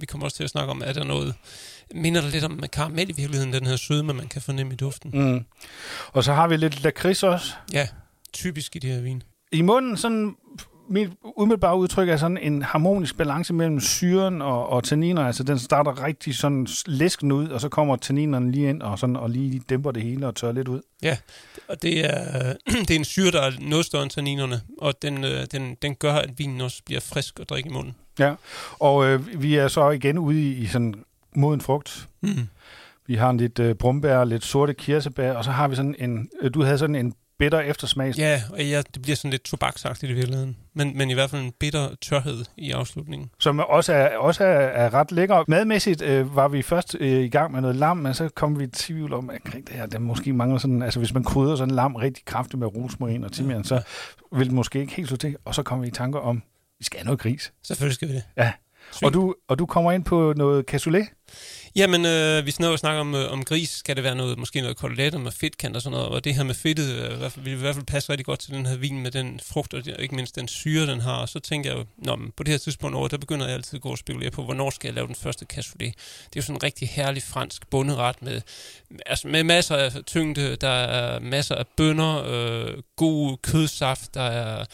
vi 0.01 0.07
kommer 0.07 0.25
også 0.25 0.37
til 0.37 0.45
at 0.45 0.51
snakke 0.51 0.71
om, 0.71 0.83
er 0.85 0.93
der 0.93 1.05
noget 1.05 1.35
minder 1.95 2.21
det 2.21 2.33
lidt 2.33 2.45
om 2.45 2.65
karamel 2.73 3.11
i 3.11 3.13
virkeligheden, 3.13 3.53
den 3.53 3.67
her 3.67 3.77
sødme, 3.77 4.13
man 4.13 4.29
kan 4.29 4.43
fornemme 4.43 4.73
i 4.73 4.77
duften. 4.77 5.11
Mm. 5.15 5.45
Og 6.13 6.25
så 6.25 6.33
har 6.33 6.49
vi 6.49 6.57
lidt 6.57 6.83
lakrids 6.83 7.23
også. 7.23 7.53
Ja, 7.73 7.89
typisk 8.33 8.77
i 8.77 8.79
det 8.79 8.91
her 8.91 9.01
vin. 9.01 9.23
I 9.53 9.63
munden 9.63 9.97
sådan 9.97 10.37
mit 10.93 11.11
umiddelbare 11.37 11.77
udtryk 11.77 12.09
er 12.09 12.17
sådan 12.17 12.39
en 12.39 12.63
harmonisk 12.63 13.17
balance 13.17 13.55
mellem 13.55 13.81
syren 13.81 14.43
og, 14.43 14.69
og 14.69 14.85
tanniner. 14.85 15.27
Altså 15.27 15.43
den 15.43 15.59
starter 15.59 16.05
rigtig 16.05 16.35
sådan 16.35 16.67
læsken 16.87 17.33
ud, 17.33 17.49
og 17.49 17.61
så 17.61 17.69
kommer 17.69 17.97
tanninerne 17.97 18.53
lige 18.53 18.69
ind 18.69 18.83
og, 18.83 18.99
sådan, 18.99 19.17
og 19.17 19.31
lige 19.31 19.63
dæmper 19.69 19.91
det 19.91 20.03
hele 20.03 20.27
og 20.27 20.35
tør 20.35 20.53
lidt 20.53 20.69
ud. 20.69 20.81
Ja, 21.03 21.17
og 21.69 21.83
det 21.83 22.05
er, 22.05 22.53
det 22.89 22.91
er 22.91 22.99
en 22.99 23.05
syre, 23.05 23.31
der 23.31 23.41
er 23.41 23.51
noget 23.61 23.87
større 23.87 24.03
end 24.03 24.11
tanninerne, 24.11 24.61
og 24.79 25.03
den, 25.03 25.25
øh, 25.25 25.47
den, 25.53 25.77
den 25.83 25.95
gør, 25.95 26.15
at 26.15 26.39
vinen 26.39 26.61
også 26.61 26.83
bliver 26.87 27.01
frisk 27.01 27.41
og 27.41 27.49
drikke 27.49 27.71
i 27.71 27.73
munden. 27.73 27.95
Ja, 28.19 28.35
og 28.79 29.07
øh, 29.07 29.43
vi 29.43 29.57
er 29.57 29.69
så 29.69 29.91
igen 29.91 30.19
ude 30.19 30.43
i, 30.43 30.53
i 30.53 30.67
sådan 30.67 30.95
moden 31.35 31.61
frugt. 31.61 32.09
Mm. 32.21 32.49
Vi 33.07 33.15
har 33.15 33.31
en 33.31 33.37
lidt 33.37 33.59
øh, 33.59 33.75
brumbær, 33.75 34.25
lidt 34.25 34.45
sorte 34.45 34.75
kirsebær, 34.75 35.33
og 35.33 35.45
så 35.45 35.51
har 35.51 35.69
vi 35.69 35.77
sådan 35.77 35.95
en, 35.99 36.29
øh, 36.43 36.55
du 36.55 36.63
havde 36.63 36.79
sådan 36.79 36.97
en 36.97 37.15
bitter 37.43 37.61
eftersmag. 37.61 38.15
Ja, 38.19 38.43
og 38.51 38.65
ja, 38.65 38.83
det 38.95 39.03
bliver 39.03 39.17
sådan 39.17 39.31
lidt 39.31 39.43
tobaksagtigt 39.43 40.11
i 40.11 40.15
virkeligheden. 40.15 40.57
Men, 40.75 40.97
men 40.97 41.11
i 41.11 41.15
hvert 41.15 41.31
fald 41.31 41.43
en 41.43 41.53
bitter 41.61 41.89
tørhed 42.03 42.45
i 42.57 42.71
afslutningen. 42.71 43.31
Som 43.39 43.59
også 43.59 43.93
er, 43.93 44.17
også 44.17 44.45
er, 44.45 44.49
er 44.49 44.95
ret 44.95 45.13
lækker. 45.13 45.45
Madmæssigt 45.49 46.03
øh, 46.03 46.37
var 46.37 46.49
vi 46.49 46.63
først 46.63 46.97
øh, 47.01 47.25
i 47.25 47.29
gang 47.29 47.53
med 47.53 47.61
noget 47.61 47.77
lam, 47.77 47.97
men 47.97 48.15
så 48.15 48.29
kom 48.29 48.59
vi 48.59 48.65
i 48.65 48.67
tvivl 48.67 49.13
om, 49.13 49.31
at 49.31 49.41
det 49.45 49.69
her, 49.71 49.87
der 49.87 49.99
måske 49.99 50.33
mangler 50.33 50.59
sådan, 50.59 50.83
altså 50.83 50.99
hvis 50.99 51.15
man 51.15 51.25
krydder 51.25 51.57
sådan 51.57 51.71
en 51.71 51.77
lam 51.77 51.95
rigtig 51.95 52.25
kraftigt 52.25 52.59
med 52.59 52.77
rosmarin 52.77 53.25
og 53.25 53.33
timian, 53.33 53.59
ja. 53.59 53.63
så 53.63 53.83
vil 54.33 54.47
det 54.47 54.55
måske 54.55 54.81
ikke 54.81 54.93
helt 54.93 55.09
så 55.09 55.17
til. 55.17 55.37
Og 55.45 55.55
så 55.55 55.63
kommer 55.63 55.83
vi 55.83 55.89
i 55.89 55.93
tanker 55.93 56.21
om, 56.21 56.43
vi 56.79 56.85
skal 56.85 56.99
have 56.99 57.05
noget 57.05 57.21
gris. 57.21 57.53
Selvfølgelig 57.63 57.95
skal 57.95 58.09
vi 58.09 58.15
det. 58.15 58.23
Ja. 58.37 58.53
Og 59.03 59.15
du, 59.15 59.35
og 59.49 59.59
du 59.59 59.67
kommer 59.67 59.93
ind 59.93 60.05
på 60.05 60.33
noget 60.37 60.65
cassoulet? 60.65 61.07
Jamen, 61.77 62.07
øh, 62.07 62.43
hvis 62.43 62.55
snakker, 62.55 62.77
snakker 62.77 63.01
om, 63.01 63.15
øh, 63.15 63.33
om 63.33 63.45
gris, 63.45 63.71
skal 63.71 63.97
det 63.97 64.05
være 64.05 64.15
noget, 64.15 64.39
måske 64.39 64.61
noget 64.61 64.77
kotelet 64.77 65.21
med 65.21 65.33
fedtkant 65.33 65.77
og 65.77 65.83
sådan 65.83 65.99
noget, 65.99 66.13
og 66.13 66.25
det 66.25 66.35
her 66.35 66.43
med 66.43 66.55
fedtet 66.55 66.95
øh, 66.95 67.45
vil 67.45 67.53
i 67.53 67.57
hvert 67.57 67.75
fald 67.75 67.87
passe 67.87 68.11
rigtig 68.11 68.27
godt 68.27 68.41
til 68.41 68.53
den 68.53 68.67
her 68.67 68.77
vin 68.77 69.03
med 69.03 69.11
den 69.11 69.41
frugt, 69.43 69.75
og 69.75 69.83
ikke 69.99 70.15
mindst 70.15 70.37
den 70.37 70.49
syre, 70.49 70.87
den 70.87 71.01
har. 71.01 71.17
Og 71.17 71.29
så 71.29 71.39
tænker 71.39 71.71
jeg 71.71 71.79
jo, 71.79 71.85
Nå, 71.97 72.17
men 72.17 72.33
på 72.37 72.43
det 72.43 72.51
her 72.51 72.59
tidspunkt 72.59 72.97
over, 72.97 73.09
der 73.09 73.19
begynder 73.19 73.47
jeg 73.47 73.55
altid 73.55 73.75
at 73.75 73.83
gå 73.83 73.89
og 73.89 73.99
spekulere 73.99 74.31
på, 74.31 74.45
hvornår 74.45 74.71
skal 74.71 74.89
jeg 74.89 74.95
lave 74.95 75.07
den 75.07 75.15
første 75.15 75.45
cassoulet. 75.45 75.95
Det 76.25 76.25
er 76.25 76.31
jo 76.37 76.43
sådan 76.43 76.57
en 76.57 76.63
rigtig 76.63 76.89
herlig 76.89 77.23
fransk 77.23 77.71
bunderet 77.71 78.23
med, 78.23 78.41
altså 79.07 79.29
med 79.29 79.45
masser 79.45 79.77
af 79.77 79.93
tyngde, 80.07 80.57
der 80.57 80.69
er 80.69 81.21
masser 81.21 81.55
af 81.55 81.67
bønner, 81.77 82.23
øh, 82.27 82.75
god 82.97 83.37
kødsaft, 83.43 84.15
der 84.15 84.23
er 84.23 84.65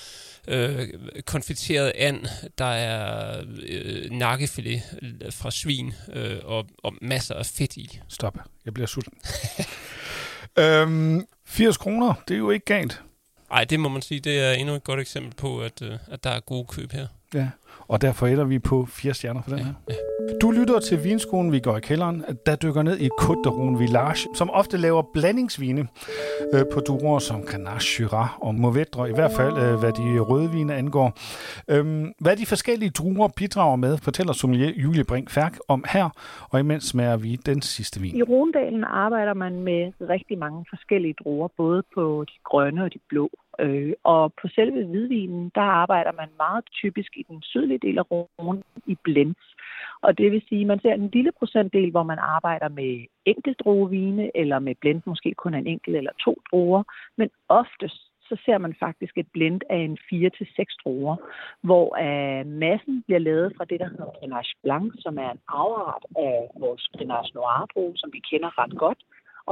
øh, 0.49 0.89
konfiteret 1.27 1.93
and, 1.97 2.27
der 2.59 2.65
er 2.65 3.45
øh, 3.63 4.11
nakkefilet 4.11 4.83
fra 5.31 5.51
svin 5.51 5.95
øh, 6.13 6.39
og, 6.45 6.67
og 6.79 6.95
masser 7.03 7.35
af 7.35 7.47
fedt 7.47 7.77
i. 7.77 8.01
Stop. 8.09 8.39
Jeg 8.65 8.75
bliver 8.75 8.87
sulten. 8.87 9.19
øhm, 10.65 11.27
80 11.45 11.77
kroner, 11.77 12.15
det 12.29 12.35
er 12.35 12.39
jo 12.39 12.51
ikke 12.51 12.65
galt. 12.65 13.03
Nej, 13.51 13.65
det 13.65 13.81
må 13.81 13.89
man 13.89 14.03
sige. 14.03 14.21
Det 14.21 14.41
er 14.41 14.53
endnu 14.53 14.75
et 14.75 14.85
godt 14.85 15.01
eksempel 15.01 15.35
på, 15.35 15.61
at, 15.61 15.83
øh, 15.83 15.99
at 16.07 16.25
der 16.25 16.31
er 16.31 16.41
gode 16.41 16.67
køb 16.67 16.93
her. 16.93 17.07
Ja, 17.35 17.49
og 17.89 18.03
derfor 18.03 18.27
ender 18.27 18.45
vi 18.45 18.59
på 18.59 18.87
fire 18.87 19.15
stjerner 19.15 19.43
for 19.43 19.51
den 19.51 19.59
her. 19.59 19.73
ja. 19.89 19.95
Du 20.43 20.51
lytter 20.51 20.81
til 20.81 21.05
vinskolen, 21.05 21.53
vi 21.53 21.61
går 21.61 21.77
i 21.77 21.81
kælderen, 21.81 22.25
der 22.47 22.57
dykker 22.57 22.83
ned 22.83 22.99
i 22.99 23.09
Côte 23.21 23.43
d'Aron 23.47 23.79
Village, 23.79 24.29
som 24.35 24.51
ofte 24.51 24.77
laver 24.77 25.03
blandingsvine 25.13 25.89
øh, 26.55 26.65
på 26.73 26.81
druer 26.81 27.19
som 27.19 27.43
Grenache, 27.43 27.81
Syrah 27.81 28.39
og 28.41 28.55
Mourvedre, 28.55 29.11
i 29.11 29.13
hvert 29.13 29.31
fald 29.33 29.57
øh, 29.59 29.79
hvad 29.81 29.93
de 29.93 30.19
røde 30.19 30.51
vine 30.51 30.75
angår. 30.75 31.13
Øhm, 31.69 32.13
hvad 32.21 32.37
de 32.37 32.47
forskellige 32.47 32.91
druer 32.91 33.29
bidrager 33.37 33.77
med, 33.77 33.99
fortæller 33.99 34.33
sommelier 34.33 34.73
Julie 34.77 35.05
Brink 35.05 35.31
Færk 35.31 35.59
om 35.69 35.85
her, 35.93 36.09
og 36.51 36.61
imens 36.61 36.85
smager 36.85 37.17
vi 37.17 37.37
den 37.37 37.63
sidste 37.63 38.01
vin. 38.01 38.17
I 38.17 38.23
Rondalen 38.23 38.85
arbejder 38.85 39.35
man 39.35 39.63
med 39.63 39.93
rigtig 40.01 40.39
mange 40.39 40.65
forskellige 40.71 41.15
druer, 41.25 41.49
både 41.57 41.83
på 41.95 42.25
de 42.29 42.35
grønne 42.45 42.85
og 42.85 42.93
de 42.95 42.99
blå. 43.09 43.31
Øh, 43.59 43.93
og 44.05 44.33
på 44.43 44.49
selve 44.49 44.85
hvidvinen, 44.85 45.51
der 45.55 45.61
arbejder 45.61 46.13
man 46.13 46.29
meget 46.37 46.65
typisk 46.73 47.17
i 47.17 47.25
den 47.29 47.43
sydlige 47.43 47.79
del 47.79 47.99
af 47.99 48.05
Rhône 48.13 48.61
i 48.87 48.97
blends. 49.05 49.55
Og 50.01 50.19
det 50.19 50.33
vil 50.33 50.43
sige, 50.49 50.61
at 50.61 50.67
man 50.67 50.81
ser 50.81 50.95
en 50.95 51.11
lille 51.13 51.33
procentdel, 51.39 51.91
hvor 51.91 52.03
man 52.03 52.19
arbejder 52.19 52.69
med 52.69 53.07
enkeltdruevine, 53.25 54.37
eller 54.37 54.59
med 54.59 54.75
blend 54.75 55.03
måske 55.07 55.35
kun 55.35 55.55
en 55.55 55.67
enkelt 55.67 55.97
eller 55.97 56.13
to 56.25 56.37
druer. 56.51 56.83
Men 57.17 57.31
oftest 57.49 58.09
så 58.29 58.37
ser 58.45 58.59
man 58.59 58.75
faktisk 58.81 59.19
et 59.19 59.29
blend 59.33 59.61
af 59.71 59.77
en 59.77 59.99
4-6 60.13 60.77
druer, 60.85 61.17
hvor 61.61 61.87
uh, 62.05 62.47
massen 62.47 63.03
bliver 63.03 63.19
lavet 63.19 63.53
fra 63.57 63.65
det, 63.65 63.81
der 63.81 63.89
hedder 63.89 64.11
Grenache 64.19 64.55
Blanc, 64.63 64.93
som 64.99 65.19
er 65.19 65.31
en 65.31 65.41
afart 65.49 66.05
af 66.17 66.51
vores 66.61 66.89
Grenache 66.97 67.35
Noir 67.35 67.67
drue, 67.75 67.97
som 67.97 68.11
vi 68.13 68.21
kender 68.31 68.59
ret 68.59 68.79
godt. 68.79 68.99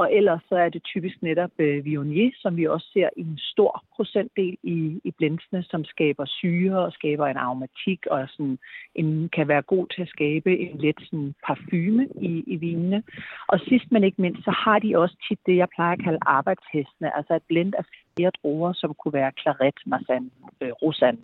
Og 0.01 0.13
ellers 0.13 0.41
så 0.49 0.55
er 0.55 0.69
det 0.69 0.83
typisk 0.83 1.17
netop 1.21 1.51
øh, 1.59 1.85
Viognier, 1.85 2.31
som 2.35 2.57
vi 2.57 2.67
også 2.67 2.87
ser 2.93 3.09
i 3.17 3.21
en 3.21 3.39
stor 3.53 3.83
procentdel 3.95 4.57
i, 4.63 5.01
i 5.03 5.11
blindsene, 5.17 5.63
som 5.63 5.85
skaber 5.85 6.25
syre 6.25 6.77
og 6.85 6.91
skaber 6.93 7.27
en 7.27 7.37
aromatik 7.37 8.05
og 8.11 8.27
sådan 8.29 8.57
en, 8.95 9.29
kan 9.29 9.47
være 9.47 9.61
god 9.61 9.87
til 9.87 10.01
at 10.01 10.09
skabe 10.09 10.59
en 10.59 10.77
lidt 10.77 11.01
sådan 11.09 11.33
parfume 11.47 12.07
i, 12.21 12.43
i 12.47 12.55
vinene. 12.55 13.03
Og 13.47 13.59
sidst 13.59 13.91
men 13.91 14.03
ikke 14.03 14.21
mindst, 14.21 14.43
så 14.43 14.51
har 14.51 14.79
de 14.79 14.97
også 14.97 15.15
tit 15.27 15.39
det, 15.45 15.55
jeg 15.57 15.67
plejer 15.75 15.93
at 15.93 16.03
kalde 16.03 16.19
arbejdshestene, 16.21 17.17
altså 17.17 17.33
et 17.35 17.43
blend 17.47 17.73
af 17.77 17.83
flere 18.15 18.31
druer, 18.41 18.73
som 18.73 18.93
kunne 18.93 19.13
være 19.13 19.31
Claret, 19.41 19.79
Marsan, 19.85 20.31
øh, 20.61 20.71
Rosan 20.81 21.19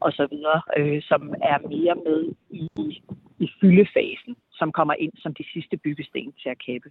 og 0.00 0.12
så 0.12 0.26
videre, 0.30 0.60
øh, 0.78 1.02
som 1.02 1.34
er 1.42 1.58
mere 1.74 1.94
med 2.06 2.20
i, 2.50 2.68
i 3.38 3.48
fyldefasen 3.60 4.36
som 4.58 4.72
kommer 4.72 4.94
ind 4.94 5.12
som 5.16 5.34
de 5.34 5.44
sidste 5.52 5.76
byggesten 5.76 6.32
til 6.32 6.48
at 6.48 6.58
kæppe. 6.66 6.88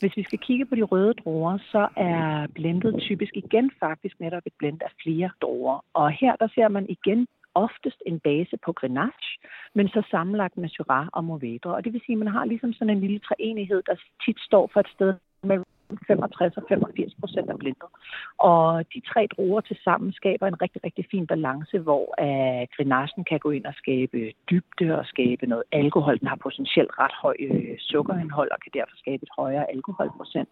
Hvis 0.00 0.16
vi 0.16 0.22
skal 0.22 0.38
kigge 0.38 0.66
på 0.66 0.74
de 0.74 0.82
røde 0.82 1.14
druer, 1.14 1.58
så 1.72 1.88
er 1.96 2.46
blendet 2.54 3.00
typisk 3.00 3.32
igen 3.36 3.70
faktisk 3.80 4.20
netop 4.20 4.42
et 4.46 4.52
blend 4.58 4.82
af 4.82 4.92
flere 5.02 5.30
druer. 5.42 5.84
Og 5.94 6.10
her 6.10 6.36
der 6.36 6.48
ser 6.54 6.68
man 6.68 6.86
igen 6.88 7.26
oftest 7.54 8.02
en 8.06 8.20
base 8.20 8.56
på 8.64 8.72
Grenache, 8.72 9.30
men 9.74 9.88
så 9.88 10.02
sammenlagt 10.10 10.56
med 10.56 10.68
Syrah 10.68 11.06
og 11.12 11.24
Mourvedre. 11.24 11.74
Og 11.74 11.84
det 11.84 11.92
vil 11.92 12.02
sige, 12.06 12.16
at 12.16 12.18
man 12.18 12.34
har 12.36 12.44
ligesom 12.44 12.72
sådan 12.72 12.94
en 12.94 13.00
lille 13.00 13.18
treenighed, 13.18 13.82
der 13.86 13.94
tit 14.24 14.40
står 14.40 14.70
for 14.72 14.80
et 14.80 14.88
sted 14.88 15.14
med 15.42 15.58
65 16.06 16.56
og 16.56 16.62
85 16.68 17.14
procent 17.20 17.50
af 17.50 17.58
blindet. 17.58 17.90
Og 18.38 18.84
de 18.94 19.00
tre 19.10 19.28
druer 19.36 19.60
til 19.60 19.76
sammen 19.84 20.12
skaber 20.12 20.46
en 20.46 20.62
rigtig, 20.62 20.84
rigtig 20.84 21.04
fin 21.10 21.26
balance, 21.26 21.78
hvor 21.78 22.04
øh, 22.26 22.62
uh, 22.62 22.68
grenagen 22.74 23.24
kan 23.24 23.38
gå 23.38 23.50
ind 23.50 23.66
og 23.66 23.74
skabe 23.82 24.32
dybde 24.50 24.98
og 24.98 25.04
skabe 25.06 25.46
noget 25.46 25.64
alkohol. 25.72 26.18
Den 26.18 26.28
har 26.28 26.36
potentielt 26.46 26.90
ret 26.98 27.14
høj 27.22 27.36
øh, 27.40 27.76
sukkerindhold 27.78 28.50
og 28.50 28.58
kan 28.64 28.72
derfor 28.74 28.96
skabe 28.96 29.22
et 29.22 29.36
højere 29.38 29.70
alkoholprocent. 29.70 30.48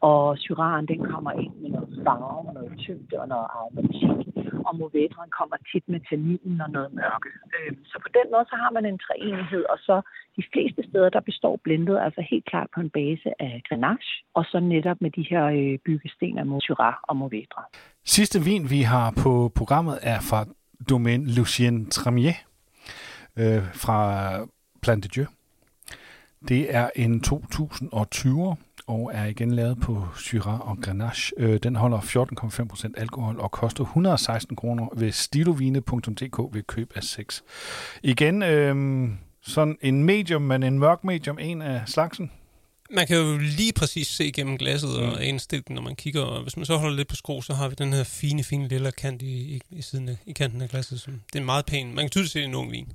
Og 0.00 0.38
syraen, 0.38 0.86
den 0.86 1.00
kommer 1.12 1.32
ind 1.32 1.54
med 1.62 1.70
noget 1.70 2.00
farve, 2.04 2.52
noget 2.54 2.72
tyngde 2.78 3.20
og 3.22 3.28
noget 3.28 3.48
aromatik. 3.56 4.37
Og 4.68 4.74
mourvedren 4.78 5.30
kommer 5.38 5.56
tit 5.70 5.84
med 5.92 6.00
tanninen 6.08 6.60
og 6.64 6.70
noget 6.76 6.90
mørke. 7.00 7.30
Øh, 7.56 7.72
så 7.90 7.96
på 8.04 8.08
den 8.18 8.26
måde, 8.32 8.44
så 8.52 8.56
har 8.62 8.70
man 8.76 8.84
en 8.92 8.98
træenighed, 9.06 9.64
og 9.72 9.78
så 9.86 9.96
de 10.36 10.42
fleste 10.52 10.80
steder, 10.88 11.08
der 11.16 11.20
består 11.20 11.54
blendet 11.64 11.98
altså 12.06 12.20
helt 12.30 12.46
klart 12.50 12.68
på 12.74 12.80
en 12.80 12.90
base 12.90 13.28
af 13.46 13.62
grenache, 13.68 14.12
og 14.34 14.44
så 14.50 14.60
netop 14.60 14.98
med 15.04 15.10
de 15.10 15.24
her 15.30 15.44
øh, 15.58 15.78
byggesten 15.86 16.38
af 16.38 16.44
Syrah 16.66 16.94
og 17.08 17.16
Mourvedre. 17.16 17.62
Sidste 18.04 18.38
vin, 18.48 18.70
vi 18.70 18.80
har 18.82 19.08
på 19.22 19.32
programmet, 19.58 19.96
er 20.02 20.20
fra 20.30 20.40
Domaine 20.90 21.24
Lucien 21.36 21.90
Tramier 21.90 22.38
øh, 23.40 23.62
fra 23.84 23.98
Plante 24.82 25.08
Dieu. 25.08 25.26
Det 26.48 26.74
er 26.74 26.90
en 26.96 27.20
2020 27.20 28.56
og 28.88 29.10
er 29.14 29.24
igen 29.24 29.50
lavet 29.50 29.80
på 29.80 30.08
Syrah 30.16 30.60
og 30.70 30.78
Grenache. 30.82 31.32
Øh, 31.38 31.58
den 31.62 31.76
holder 31.76 31.98
14,5% 32.00 32.92
alkohol 32.96 33.40
og 33.40 33.50
koster 33.50 33.84
116 33.84 34.56
kroner 34.56 34.88
ved 34.96 35.12
stilovine.dk 35.12 36.54
ved 36.54 36.62
køb 36.62 36.92
af 36.94 37.02
6. 37.04 37.42
Igen, 38.02 38.42
øh, 38.42 39.08
sådan 39.42 39.76
en 39.82 40.04
medium, 40.04 40.42
men 40.42 40.62
en 40.62 40.78
mørk 40.78 41.04
medium, 41.04 41.38
en 41.40 41.62
af 41.62 41.82
slagsen. 41.86 42.30
Man 42.90 43.06
kan 43.06 43.16
jo 43.16 43.36
lige 43.38 43.72
præcis 43.72 44.06
se 44.06 44.32
gennem 44.32 44.58
glasset 44.58 44.96
og 44.98 45.06
Mm. 45.08 45.18
anstille 45.20 45.62
den, 45.68 45.74
når 45.74 45.82
man 45.82 45.96
kigger. 45.96 46.22
Og 46.22 46.42
hvis 46.42 46.56
man 46.56 46.66
så 46.66 46.76
holder 46.76 46.96
lidt 46.96 47.08
på 47.08 47.16
skro, 47.16 47.42
så 47.42 47.54
har 47.54 47.68
vi 47.68 47.74
den 47.78 47.92
her 47.92 48.04
fine, 48.04 48.44
fine 48.44 48.68
lille 48.68 48.92
kant 48.92 49.22
i, 49.22 49.26
i, 49.56 49.60
i, 49.70 49.82
siden 49.82 50.08
af, 50.08 50.16
i 50.26 50.32
kanten 50.32 50.62
af 50.62 50.68
glasset. 50.68 51.00
Som, 51.00 51.20
det 51.32 51.38
er 51.40 51.44
meget 51.44 51.66
pænt. 51.66 51.94
Man 51.94 52.04
kan 52.04 52.10
tydeligt 52.10 52.32
se, 52.32 52.38
det 52.38 52.44
er 52.44 52.48
en 52.48 52.54
ung 52.54 52.70
vin. 52.72 52.88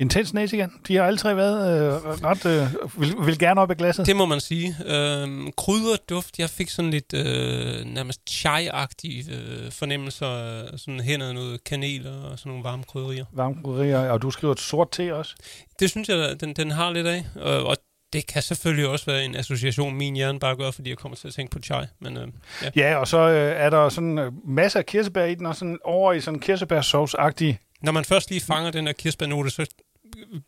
Intens 0.00 0.34
næse 0.34 0.56
igen. 0.56 0.72
De 0.88 0.96
har 0.96 1.04
alle 1.04 1.18
tre 1.18 1.36
været 1.36 1.86
øh, 1.86 2.10
ret... 2.24 2.46
Øh, 2.46 3.00
vil, 3.00 3.26
vil 3.26 3.38
gerne 3.38 3.60
op 3.60 3.70
i 3.70 3.74
glasset. 3.74 4.06
Det 4.06 4.16
må 4.16 4.26
man 4.26 4.40
sige. 4.40 4.76
Øhm, 4.86 5.52
krydret 5.56 6.08
duft. 6.08 6.38
Jeg 6.38 6.50
fik 6.50 6.68
sådan 6.68 6.90
lidt 6.90 7.14
øh, 7.14 7.84
nærmest 7.84 8.20
chai-agtige 8.30 9.32
øh, 9.32 9.72
fornemmelser. 9.72 10.26
af 10.26 10.78
Sådan 10.78 11.00
hen 11.00 11.22
ad 11.22 11.32
noget 11.32 11.64
kanel 11.64 12.06
og 12.06 12.38
sådan 12.38 12.50
nogle 12.50 12.64
varme 12.64 12.84
krydderier. 12.84 13.24
Varme 13.32 13.62
krydderier, 13.64 14.10
og 14.10 14.22
du 14.22 14.30
skriver 14.30 14.52
et 14.52 14.60
sort 14.60 14.90
te 14.90 15.14
også. 15.14 15.34
Det 15.80 15.90
synes 15.90 16.08
jeg, 16.08 16.40
den, 16.40 16.52
den 16.54 16.70
har 16.70 16.90
lidt 16.90 17.06
af. 17.06 17.24
Og, 17.36 17.66
og 17.66 17.76
det 18.12 18.26
kan 18.26 18.42
selvfølgelig 18.42 18.88
også 18.88 19.06
være 19.06 19.24
en 19.24 19.36
association, 19.36 19.94
min 19.94 20.14
hjerne 20.14 20.38
bare 20.38 20.56
gør, 20.56 20.70
fordi 20.70 20.90
jeg 20.90 20.98
kommer 20.98 21.16
til 21.16 21.28
at 21.28 21.34
tænke 21.34 21.50
på 21.50 21.58
chai. 21.58 21.86
Men 22.00 22.16
øh, 22.16 22.28
ja. 22.62 22.70
Ja, 22.76 22.96
og 22.96 23.08
så 23.08 23.18
øh, 23.18 23.52
er 23.56 23.70
der 23.70 23.88
sådan 23.88 24.18
øh, 24.18 24.32
masser 24.48 24.78
af 24.78 24.86
kirsebær 24.86 25.24
i 25.24 25.34
den, 25.34 25.46
og 25.46 25.56
sådan 25.56 25.78
over 25.84 26.12
i 26.12 26.20
sådan 26.20 26.40
kirsebærsauce-agtig. 26.40 27.54
Når 27.82 27.92
man 27.92 28.04
først 28.04 28.30
lige 28.30 28.40
fanger 28.40 28.70
den 28.70 28.86
her 28.86 28.92
kirsebærnote, 28.92 29.50
så 29.50 29.66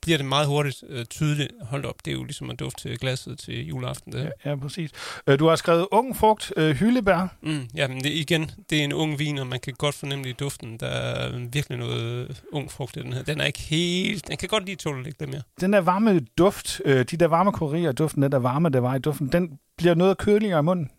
bliver 0.03 0.19
det 0.19 0.27
meget 0.27 0.47
hurtigt 0.47 0.85
øh, 0.89 1.05
tydeligt. 1.05 1.53
Hold 1.63 1.85
op, 1.85 2.05
det 2.05 2.11
er 2.11 2.15
jo 2.15 2.25
ligesom 2.25 2.51
at 2.51 2.61
dufte 2.61 2.89
til 2.89 2.99
glasset 2.99 3.39
til 3.39 3.67
juleaften. 3.67 4.13
Det. 4.13 4.33
Ja, 4.45 4.51
ja, 4.51 4.57
præcis. 4.57 4.91
Øh, 5.27 5.39
du 5.39 5.49
har 5.49 5.57
skrevet 5.57 5.87
ung 5.91 6.17
frugt, 6.17 6.53
øh, 6.57 6.77
hyldebær. 6.77 7.37
Mm, 7.43 7.69
ja, 7.75 7.89
men 7.89 8.05
det, 8.05 8.11
igen, 8.11 8.51
det 8.71 8.81
er 8.81 8.85
en 8.85 8.93
ung 8.93 9.19
vin, 9.19 9.39
og 9.39 9.47
man 9.47 9.61
kan 9.61 9.75
godt 9.79 9.95
fornemme 9.95 10.25
det 10.25 10.31
i 10.31 10.33
duften. 10.33 10.77
Der 10.77 10.87
er 10.87 11.39
virkelig 11.53 11.79
noget 11.79 12.43
ung 12.53 12.71
frugt 12.71 12.97
i 12.97 13.01
den 13.01 13.13
her. 13.13 13.23
Den 13.23 13.41
er 13.41 13.45
ikke 13.45 13.61
helt... 13.61 14.29
Den 14.29 14.37
kan 14.37 14.49
godt 14.49 14.65
lige 14.65 14.77
tåle 14.77 15.03
lidt 15.03 15.21
mere. 15.21 15.43
Den 15.61 15.73
der 15.73 15.81
varme 15.81 16.21
duft, 16.39 16.81
øh, 16.85 17.05
de 17.05 17.17
der 17.17 17.27
varme 17.27 17.53
kurier, 17.53 17.93
duften, 17.93 18.23
den 18.23 18.33
der 18.33 18.39
varme, 18.39 18.69
der 18.69 18.81
var 18.81 18.95
i 18.95 18.99
duften, 18.99 19.29
den 19.33 19.59
bliver 19.77 19.95
noget 19.95 20.19
køligere 20.19 20.59
i 20.59 20.63
munden. 20.63 20.91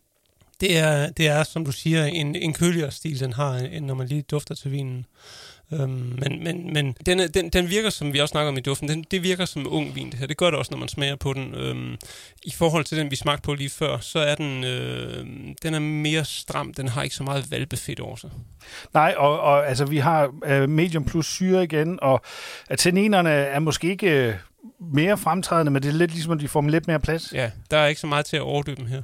Det 0.61 0.77
er, 0.77 1.09
det 1.09 1.27
er, 1.27 1.43
som 1.43 1.65
du 1.65 1.71
siger, 1.71 2.05
en, 2.05 2.35
en 2.35 2.53
køligere 2.53 2.91
stil, 2.91 3.19
den 3.19 3.33
har, 3.33 3.55
end 3.55 3.85
når 3.85 3.93
man 3.93 4.07
lige 4.07 4.21
dufter 4.21 4.55
til 4.55 4.71
vinen. 4.71 5.05
Øhm, 5.73 5.89
men 5.89 6.43
men, 6.43 6.73
men 6.73 6.95
den, 7.05 7.19
er- 7.19 7.27
den, 7.27 7.49
den 7.49 7.69
virker, 7.69 7.89
som 7.89 8.13
vi 8.13 8.19
også 8.19 8.31
snakker 8.31 8.49
om 8.51 8.57
i 8.57 8.61
duften, 8.61 8.89
den, 8.89 9.05
det 9.11 9.23
virker 9.23 9.45
som 9.45 9.67
ung 9.73 9.95
vin, 9.95 10.09
det 10.11 10.19
her. 10.19 10.27
Det 10.27 10.37
gør 10.37 10.45
det 10.49 10.59
også, 10.59 10.71
når 10.71 10.77
man 10.77 10.87
smager 10.87 11.15
på 11.15 11.33
den. 11.33 11.55
Øhm, 11.55 11.95
I 12.43 12.51
forhold 12.51 12.83
til 12.85 12.97
den, 12.97 13.11
vi 13.11 13.15
smagte 13.15 13.41
på 13.41 13.53
lige 13.53 13.69
før, 13.69 13.97
så 13.97 14.19
er 14.19 14.35
den, 14.35 14.63
øh, 14.63 15.25
den 15.63 15.73
er 15.73 15.79
mere 15.79 16.25
stram. 16.25 16.73
Den 16.73 16.87
har 16.87 17.03
ikke 17.03 17.15
så 17.15 17.23
meget 17.23 17.51
valbefedt 17.51 17.99
over 17.99 18.15
sig. 18.15 18.29
Nej, 18.93 19.13
og, 19.17 19.39
og 19.39 19.67
altså, 19.67 19.85
vi 19.85 19.97
har 19.97 20.33
øh, 20.45 20.69
medium 20.69 21.05
plus 21.05 21.25
syre 21.27 21.63
igen, 21.63 21.99
og 22.01 22.21
at 22.69 22.79
tanninerne 22.79 23.29
er 23.29 23.59
måske 23.59 23.87
ikke 23.89 24.27
øh, 24.27 24.33
mere 24.93 25.17
fremtrædende, 25.17 25.71
men 25.71 25.83
det 25.83 25.89
er 25.89 25.93
lidt 25.93 26.11
ligesom, 26.11 26.31
at 26.33 26.39
de 26.39 26.47
får 26.47 26.61
dem 26.61 26.69
lidt 26.69 26.87
mere 26.87 26.99
plads. 26.99 27.33
Ja, 27.33 27.51
der 27.71 27.77
er 27.77 27.87
ikke 27.87 28.01
så 28.01 28.07
meget 28.07 28.25
til 28.25 28.35
at 28.37 28.41
overdøbe 28.41 28.81
dem 28.81 28.87
her. 28.89 29.01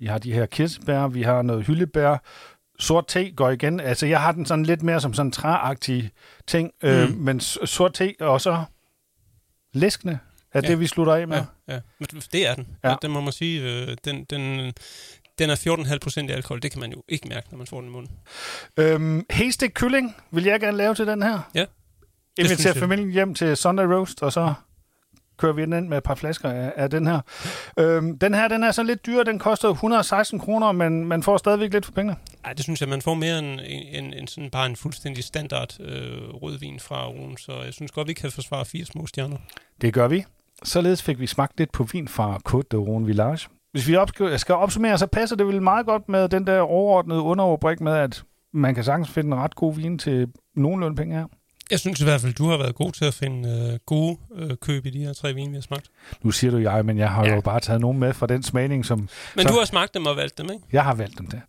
Vi 0.00 0.06
har 0.06 0.18
de 0.18 0.32
her 0.32 0.46
kirsebær, 0.46 1.06
vi 1.08 1.22
har 1.22 1.42
noget 1.42 1.66
hyldebær, 1.66 2.16
sort 2.78 3.06
te 3.08 3.30
går 3.30 3.50
igen. 3.50 3.80
Altså, 3.80 4.06
jeg 4.06 4.20
har 4.20 4.32
den 4.32 4.46
sådan 4.46 4.64
lidt 4.66 4.82
mere 4.82 5.00
som 5.00 5.14
sådan 5.14 5.32
træagtig 5.32 6.10
ting, 6.46 6.70
mm. 6.82 6.88
øh, 6.88 7.08
Mm. 7.08 7.14
men 7.16 7.40
s- 7.40 7.58
sort 7.64 7.94
te 7.94 8.14
og 8.20 8.40
så 8.40 8.64
læskende 9.74 10.18
er 10.52 10.60
Ja. 10.64 10.68
det, 10.68 10.80
vi 10.80 10.86
slutter 10.86 11.14
af 11.14 11.28
med. 11.28 11.36
Ja, 11.68 11.74
ja. 11.74 11.80
Men 11.98 12.08
det 12.32 12.46
er 12.48 12.54
den. 12.54 12.68
Ja. 12.84 12.94
Den 13.02 13.10
må 13.10 13.20
man 13.20 13.32
sige, 13.32 13.62
øh, 13.62 13.96
den, 14.04 14.24
den, 14.24 14.72
den 15.38 15.50
er 15.50 15.54
14,5 15.56 15.98
procent 15.98 16.30
alkohol. 16.30 16.62
Det 16.62 16.70
kan 16.70 16.80
man 16.80 16.92
jo 16.92 17.02
ikke 17.08 17.28
mærke, 17.28 17.46
når 17.50 17.58
man 17.58 17.66
får 17.66 17.80
den 17.80 17.88
i 17.88 17.92
munden. 17.92 18.12
Øhm, 18.76 19.26
Hestik 19.30 19.70
kylling 19.74 20.16
vil 20.30 20.44
jeg 20.44 20.60
gerne 20.60 20.76
lave 20.76 20.94
til 20.94 21.06
den 21.06 21.22
her. 21.22 21.50
Ja. 21.54 21.64
Jeg. 22.38 22.76
familien 22.76 23.10
hjem 23.10 23.34
til 23.34 23.56
Sunday 23.56 23.84
Roast, 23.84 24.22
og 24.22 24.32
så 24.32 24.54
kører 25.38 25.52
vi 25.52 25.62
den 25.62 25.72
ind 25.72 25.88
med 25.88 25.98
et 25.98 26.02
par 26.02 26.14
flasker 26.14 26.50
af, 26.50 26.72
af 26.76 26.90
den 26.90 27.06
her. 27.06 27.20
Øhm, 27.78 28.18
den 28.18 28.34
her, 28.34 28.48
den 28.48 28.64
er 28.64 28.70
så 28.70 28.82
lidt 28.82 29.06
dyr. 29.06 29.22
Den 29.22 29.38
koster 29.38 29.68
116 29.68 30.38
kroner, 30.38 30.72
men 30.72 31.04
man 31.04 31.22
får 31.22 31.36
stadigvæk 31.36 31.72
lidt 31.72 31.84
for 31.84 31.92
pengene. 31.92 32.16
Ej, 32.44 32.52
det 32.52 32.62
synes 32.62 32.80
jeg, 32.80 32.88
man 32.88 33.02
får 33.02 33.14
mere 33.14 33.38
end, 33.38 33.60
end, 33.92 34.14
end 34.14 34.28
sådan 34.28 34.50
bare 34.50 34.66
en 34.66 34.76
fuldstændig 34.76 35.24
standard 35.24 35.80
øh, 35.80 36.34
rødvin 36.42 36.80
fra 36.80 37.06
Rune, 37.06 37.38
så 37.38 37.52
jeg 37.64 37.74
synes 37.74 37.90
godt, 37.90 38.08
vi 38.08 38.12
kan 38.12 38.30
forsvare 38.30 38.64
fire 38.64 38.84
små 38.84 39.06
stjerner. 39.06 39.36
Det 39.80 39.94
gør 39.94 40.08
vi. 40.08 40.24
Således 40.62 41.02
fik 41.02 41.20
vi 41.20 41.26
smagt 41.26 41.58
lidt 41.58 41.72
på 41.72 41.82
vin 41.82 42.08
fra 42.08 42.38
Côte 42.48 42.62
de 42.70 42.76
Rhône 42.76 43.04
Village. 43.04 43.48
Hvis 43.72 43.88
vi 43.88 43.96
opskriver, 43.96 44.36
skal 44.36 44.54
opsummere, 44.54 44.98
så 44.98 45.06
passer 45.06 45.36
det 45.36 45.46
vel 45.46 45.62
meget 45.62 45.86
godt 45.86 46.08
med 46.08 46.28
den 46.28 46.46
der 46.46 46.60
overordnede 46.60 47.20
underoverbrik 47.20 47.80
med, 47.80 47.92
at 47.92 48.22
man 48.52 48.74
kan 48.74 48.84
sagtens 48.84 49.10
finde 49.10 49.28
en 49.28 49.34
ret 49.34 49.54
god 49.54 49.74
vin 49.74 49.98
til 49.98 50.28
nogenlunde 50.54 50.96
penge 50.96 51.16
her. 51.16 51.26
Jeg 51.70 51.80
synes 51.80 52.00
i 52.00 52.04
hvert 52.04 52.20
fald, 52.20 52.34
du 52.34 52.48
har 52.48 52.56
været 52.56 52.74
god 52.74 52.92
til 52.92 53.04
at 53.04 53.14
finde 53.14 53.70
øh, 53.72 53.78
gode 53.86 54.16
øh, 54.36 54.50
køb 54.60 54.86
i 54.86 54.90
de 54.90 54.98
her 54.98 55.12
tre 55.12 55.34
vine, 55.34 55.50
vi 55.50 55.54
har 55.54 55.62
smagt. 55.62 55.86
Nu 56.22 56.30
siger 56.30 56.50
du 56.50 56.58
jeg, 56.58 56.84
men 56.84 56.98
jeg 56.98 57.10
har 57.10 57.24
ja. 57.26 57.34
Jo 57.34 57.40
bare 57.40 57.60
taget 57.60 57.80
nogen 57.80 57.98
med 57.98 58.14
fra 58.14 58.26
den 58.26 58.42
smagning, 58.42 58.86
som 58.86 59.08
Men 59.36 59.42
så. 59.42 59.48
du 59.52 59.58
har 59.58 59.64
smagt 59.64 59.94
dem 59.94 60.06
og 60.06 60.16
valgt 60.16 60.38
dem, 60.38 60.46
ikke? 60.52 60.64
Jeg 60.72 60.84
har 60.84 60.94
valgt 60.94 61.18
dem 61.18 61.26
der. 61.26 61.40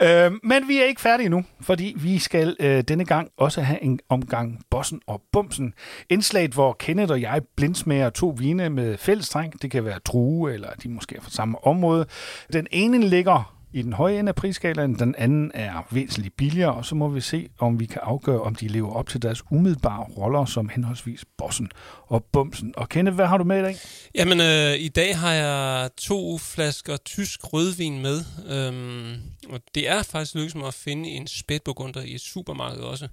Øh, 0.00 0.32
men 0.42 0.68
vi 0.68 0.78
er 0.80 0.84
ikke 0.84 1.00
færdige 1.00 1.28
nu, 1.28 1.44
fordi 1.60 1.94
vi 1.96 2.18
skal 2.18 2.56
øh, 2.60 2.82
denne 2.82 3.04
gang 3.04 3.28
også 3.36 3.60
have 3.60 3.82
en 3.82 4.00
omgang 4.08 4.60
Bossen 4.70 5.00
og 5.06 5.22
Bumsen. 5.32 5.74
Indslaget, 6.10 6.52
hvor 6.52 6.72
Kenneth 6.72 7.10
og 7.12 7.20
jeg 7.20 7.42
blindsmager 7.56 8.10
to 8.10 8.36
vine 8.38 8.70
med 8.70 8.98
fællestræng. 8.98 9.62
Det 9.62 9.70
kan 9.70 9.84
være 9.84 9.98
drue, 9.98 10.52
eller 10.52 10.68
de 10.82 10.88
måske 10.88 11.16
er 11.16 11.20
fra 11.20 11.30
samme 11.30 11.66
område. 11.66 12.06
Den 12.52 12.66
ene 12.70 13.08
ligger 13.08 13.53
i 13.74 13.82
den 13.82 13.92
høje 13.92 14.18
ende 14.18 14.28
af 14.28 14.34
prisskalaen, 14.34 14.98
den 14.98 15.14
anden 15.18 15.50
er 15.54 15.86
væsentligt 15.90 16.36
billigere, 16.36 16.74
og 16.74 16.84
så 16.84 16.94
må 16.94 17.08
vi 17.08 17.20
se, 17.20 17.48
om 17.58 17.80
vi 17.80 17.86
kan 17.86 18.00
afgøre, 18.02 18.40
om 18.40 18.54
de 18.54 18.68
lever 18.68 18.92
op 18.92 19.08
til 19.08 19.22
deres 19.22 19.42
umiddelbare 19.50 20.04
roller 20.04 20.44
som 20.44 20.68
henholdsvis 20.68 21.24
Bossen 21.38 21.70
og 22.06 22.24
Bumsen. 22.24 22.74
Og 22.76 22.88
Kenneth, 22.88 23.14
hvad 23.14 23.26
har 23.26 23.38
du 23.38 23.44
med 23.44 23.58
i 23.58 23.62
dag? 23.62 23.76
Jamen, 24.14 24.40
øh, 24.40 24.74
i 24.78 24.88
dag 24.88 25.18
har 25.18 25.32
jeg 25.32 25.90
to 25.96 26.38
flasker 26.38 26.96
tysk 26.96 27.52
rødvin 27.52 28.02
med. 28.02 28.24
Øhm, 28.48 29.22
og 29.48 29.60
det 29.74 29.88
er 29.88 30.02
faktisk 30.02 30.34
lykkedes 30.34 30.54
mig 30.54 30.66
at 30.66 30.74
finde 30.74 31.08
en 31.08 31.26
spætburgunder 31.26 32.02
i 32.02 32.14
et 32.14 32.20
supermarked 32.20 32.82
også. 32.82 33.08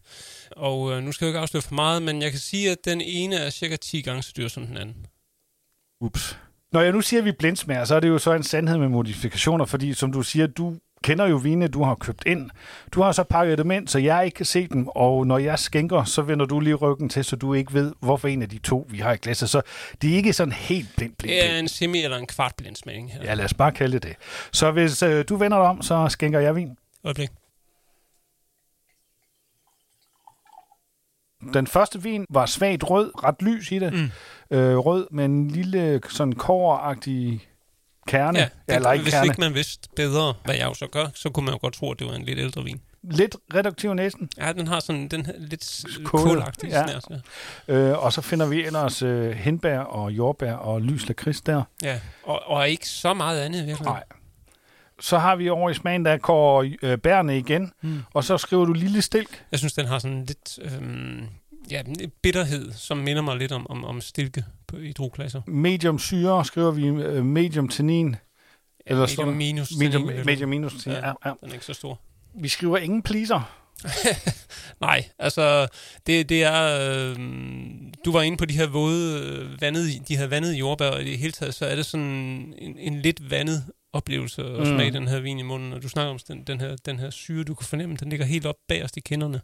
Og 0.51 0.91
øh, 0.91 1.03
nu 1.03 1.11
skal 1.11 1.25
jeg 1.25 1.29
jo 1.29 1.33
ikke 1.33 1.39
afsløre 1.39 1.61
for 1.61 1.75
meget, 1.75 2.03
men 2.03 2.21
jeg 2.21 2.31
kan 2.31 2.39
sige, 2.39 2.71
at 2.71 2.77
den 2.85 3.01
ene 3.01 3.35
er 3.35 3.49
cirka 3.49 3.75
10 3.75 4.01
gange 4.01 4.23
så 4.23 4.33
dyr 4.37 4.47
som 4.47 4.67
den 4.67 4.77
anden. 4.77 5.05
Ups. 6.01 6.37
Når 6.71 6.81
jeg 6.81 6.91
nu 6.91 7.01
siger, 7.01 7.21
at 7.21 7.25
vi 7.25 7.31
blindsmager, 7.31 7.85
så 7.85 7.95
er 7.95 7.99
det 7.99 8.07
jo 8.09 8.17
så 8.17 8.33
en 8.33 8.43
sandhed 8.43 8.77
med 8.77 8.89
modifikationer, 8.89 9.65
fordi 9.65 9.93
som 9.93 10.11
du 10.11 10.21
siger, 10.21 10.47
du 10.47 10.75
kender 11.03 11.27
jo 11.27 11.35
vine, 11.35 11.67
du 11.67 11.83
har 11.83 11.95
købt 11.95 12.23
ind. 12.25 12.49
Du 12.91 13.01
har 13.01 13.11
så 13.11 13.23
pakket 13.23 13.57
dem 13.57 13.71
ind, 13.71 13.87
så 13.87 13.99
jeg 13.99 14.25
ikke 14.25 14.35
kan 14.35 14.45
se 14.45 14.67
dem, 14.67 14.87
og 14.87 15.27
når 15.27 15.37
jeg 15.37 15.59
skænker, 15.59 16.03
så 16.03 16.21
vender 16.21 16.45
du 16.45 16.59
lige 16.59 16.75
ryggen 16.75 17.09
til, 17.09 17.23
så 17.23 17.35
du 17.35 17.53
ikke 17.53 17.73
ved, 17.73 17.93
hvorfor 17.99 18.27
en 18.27 18.41
af 18.41 18.49
de 18.49 18.57
to, 18.57 18.87
vi 18.89 18.97
har 18.97 19.13
i 19.13 19.17
glasset. 19.17 19.49
Så 19.49 19.61
det 20.01 20.11
er 20.11 20.15
ikke 20.15 20.33
sådan 20.33 20.51
helt 20.51 20.87
blind, 20.97 21.13
blind, 21.19 21.33
Det 21.33 21.51
er 21.51 21.57
en 21.59 21.67
semi- 21.67 22.03
eller 22.03 22.17
en 22.17 22.27
kvart 22.27 22.53
blindsmagning 22.57 23.11
her. 23.13 23.23
Ja, 23.23 23.33
lad 23.33 23.45
os 23.45 23.53
bare 23.53 23.71
kalde 23.71 23.93
det 23.93 24.03
det. 24.03 24.15
Så 24.51 24.71
hvis 24.71 25.03
øh, 25.03 25.25
du 25.29 25.35
vender 25.35 25.57
dig 25.57 25.67
om, 25.67 25.81
så 25.81 26.07
skænker 26.09 26.39
jeg 26.39 26.55
vin. 26.55 26.69
Øjeblik. 27.03 27.29
Den 31.53 31.67
første 31.67 32.03
vin 32.03 32.25
var 32.29 32.45
svagt 32.45 32.83
rød, 32.83 33.11
ret 33.23 33.41
lys 33.41 33.71
i 33.71 33.79
det. 33.79 33.93
Mm. 33.93 34.57
Øh, 34.57 34.77
rød 34.77 35.07
med 35.11 35.25
en 35.25 35.47
lille 35.47 36.01
sådan 36.09 36.33
kåragtig 36.33 37.47
kerne. 38.07 38.39
Ja, 38.39 38.43
det, 38.69 38.75
eller 38.75 38.91
ikke 38.91 39.03
hvis 39.03 39.13
kerne. 39.13 39.25
ikke 39.25 39.39
man 39.41 39.53
vidste 39.53 39.89
bedre, 39.95 40.33
hvad 40.45 40.55
jeg 40.55 40.65
jo 40.65 40.73
så 40.73 40.87
gør, 40.87 41.05
så 41.15 41.29
kunne 41.29 41.45
man 41.45 41.53
jo 41.53 41.59
godt 41.61 41.73
tro, 41.73 41.91
at 41.91 41.99
det 41.99 42.07
var 42.07 42.13
en 42.13 42.23
lidt 42.23 42.39
ældre 42.39 42.63
vin. 42.63 42.81
Lidt 43.03 43.35
reduktiv 43.53 43.93
næsten. 43.93 44.29
Ja, 44.37 44.53
den 44.53 44.67
har 44.67 44.79
sådan 44.79 45.07
den 45.07 45.27
lidt 45.37 45.85
Kål, 46.03 46.19
kålagtig 46.21 46.69
ja. 46.69 46.79
ja. 46.79 46.87
snærs. 46.87 47.21
Ja. 47.67 47.73
Øh, 47.73 48.03
og 48.03 48.13
så 48.13 48.21
finder 48.21 48.45
vi 48.45 48.65
ellers 48.65 49.01
øh, 49.01 49.31
henbær 49.31 49.79
og 49.79 50.11
jordbær 50.11 50.53
og 50.53 50.81
lys 50.81 51.07
lakrids 51.07 51.41
der. 51.41 51.63
ja. 51.81 51.99
Og, 52.23 52.41
og 52.45 52.69
ikke 52.69 52.89
så 52.89 53.13
meget 53.13 53.41
andet 53.41 53.65
virkelig. 53.67 53.85
Nej. 53.85 54.03
Så 55.01 55.17
har 55.17 55.35
vi 55.35 55.49
over 55.49 55.69
i 55.69 55.73
smagen, 55.73 56.05
der 56.05 56.17
går 56.17 56.65
øh, 56.81 56.97
bærne 56.97 57.37
igen, 57.37 57.71
Mm. 57.81 57.99
og 58.13 58.23
så 58.23 58.37
skriver 58.37 58.65
du 58.65 58.73
lille 58.73 59.01
stilk. 59.01 59.43
Jeg 59.51 59.59
synes, 59.59 59.73
den 59.73 59.85
har 59.85 59.99
sådan 59.99 60.25
lidt 60.25 60.59
øhm, 60.61 61.23
ja, 61.71 61.81
en 61.81 62.11
bitterhed, 62.21 62.71
som 62.71 62.97
minder 62.97 63.21
mig 63.21 63.37
lidt 63.37 63.51
om, 63.51 63.67
om, 63.69 63.85
om 63.85 64.01
stilke 64.01 64.45
på, 64.67 64.77
i 64.77 64.91
drugklasser. 64.91 65.41
Medium 65.47 65.99
syre 65.99 66.45
skriver 66.45 66.71
vi 66.71 66.85
øh, 66.87 67.25
medium 67.25 67.67
tannin. 67.67 68.15
Eller 68.85 69.01
Ja, 69.01 69.07
står 69.07 69.23
medium 69.25 69.37
minus. 69.37 69.71
Medium, 69.79 70.07
tannin, 70.07 70.25
medium 70.25 70.49
minus. 70.49 70.87
Ja. 70.87 70.91
Ja. 70.91 70.97
Ja, 71.07 71.13
ja. 71.25 71.31
Den 71.41 71.49
er 71.49 71.53
ikke 71.53 71.65
så 71.65 71.73
stor. 71.73 71.99
Vi 72.35 72.47
skriver 72.47 72.77
ingen 72.77 73.01
pleaser. 73.01 73.57
Nej, 74.81 75.03
altså, 75.19 75.67
det, 76.07 76.29
det 76.29 76.43
er... 76.43 76.79
Øh, 77.09 77.15
du 78.05 78.11
var 78.11 78.21
inde 78.21 78.37
på 78.37 78.45
de 78.45 78.53
her 78.53 78.67
våde, 78.67 79.19
øh, 79.23 79.61
vandede, 79.61 79.99
de 80.07 80.17
her 80.17 80.27
vandede 80.27 80.55
jordbær, 80.57 80.89
og 80.89 81.01
i 81.01 81.05
det 81.11 81.17
hele 81.17 81.31
taget, 81.31 81.55
så 81.55 81.65
er 81.65 81.75
det 81.75 81.85
sådan 81.85 82.05
en, 82.57 82.75
en 82.79 83.01
lidt 83.01 83.31
vandet 83.31 83.63
oplevelse 83.93 84.41
at 84.43 84.59
Mm. 84.59 84.65
smage 84.65 84.91
den 84.91 85.07
her 85.07 85.19
vin 85.19 85.39
i 85.39 85.41
munden. 85.41 85.73
Og 85.73 85.83
du 85.83 85.89
snakker 85.89 86.11
om 86.11 86.19
den, 86.27 86.43
den, 86.43 86.61
her, 86.61 86.75
den 86.85 86.99
her 86.99 87.09
syre, 87.09 87.43
du 87.43 87.53
kan 87.55 87.67
fornemme, 87.67 87.95
den 87.95 88.09
ligger 88.09 88.25
helt 88.25 88.45
op 88.45 88.55
bagerst 88.67 88.97
i 88.97 88.99
kinderne. 88.99 89.41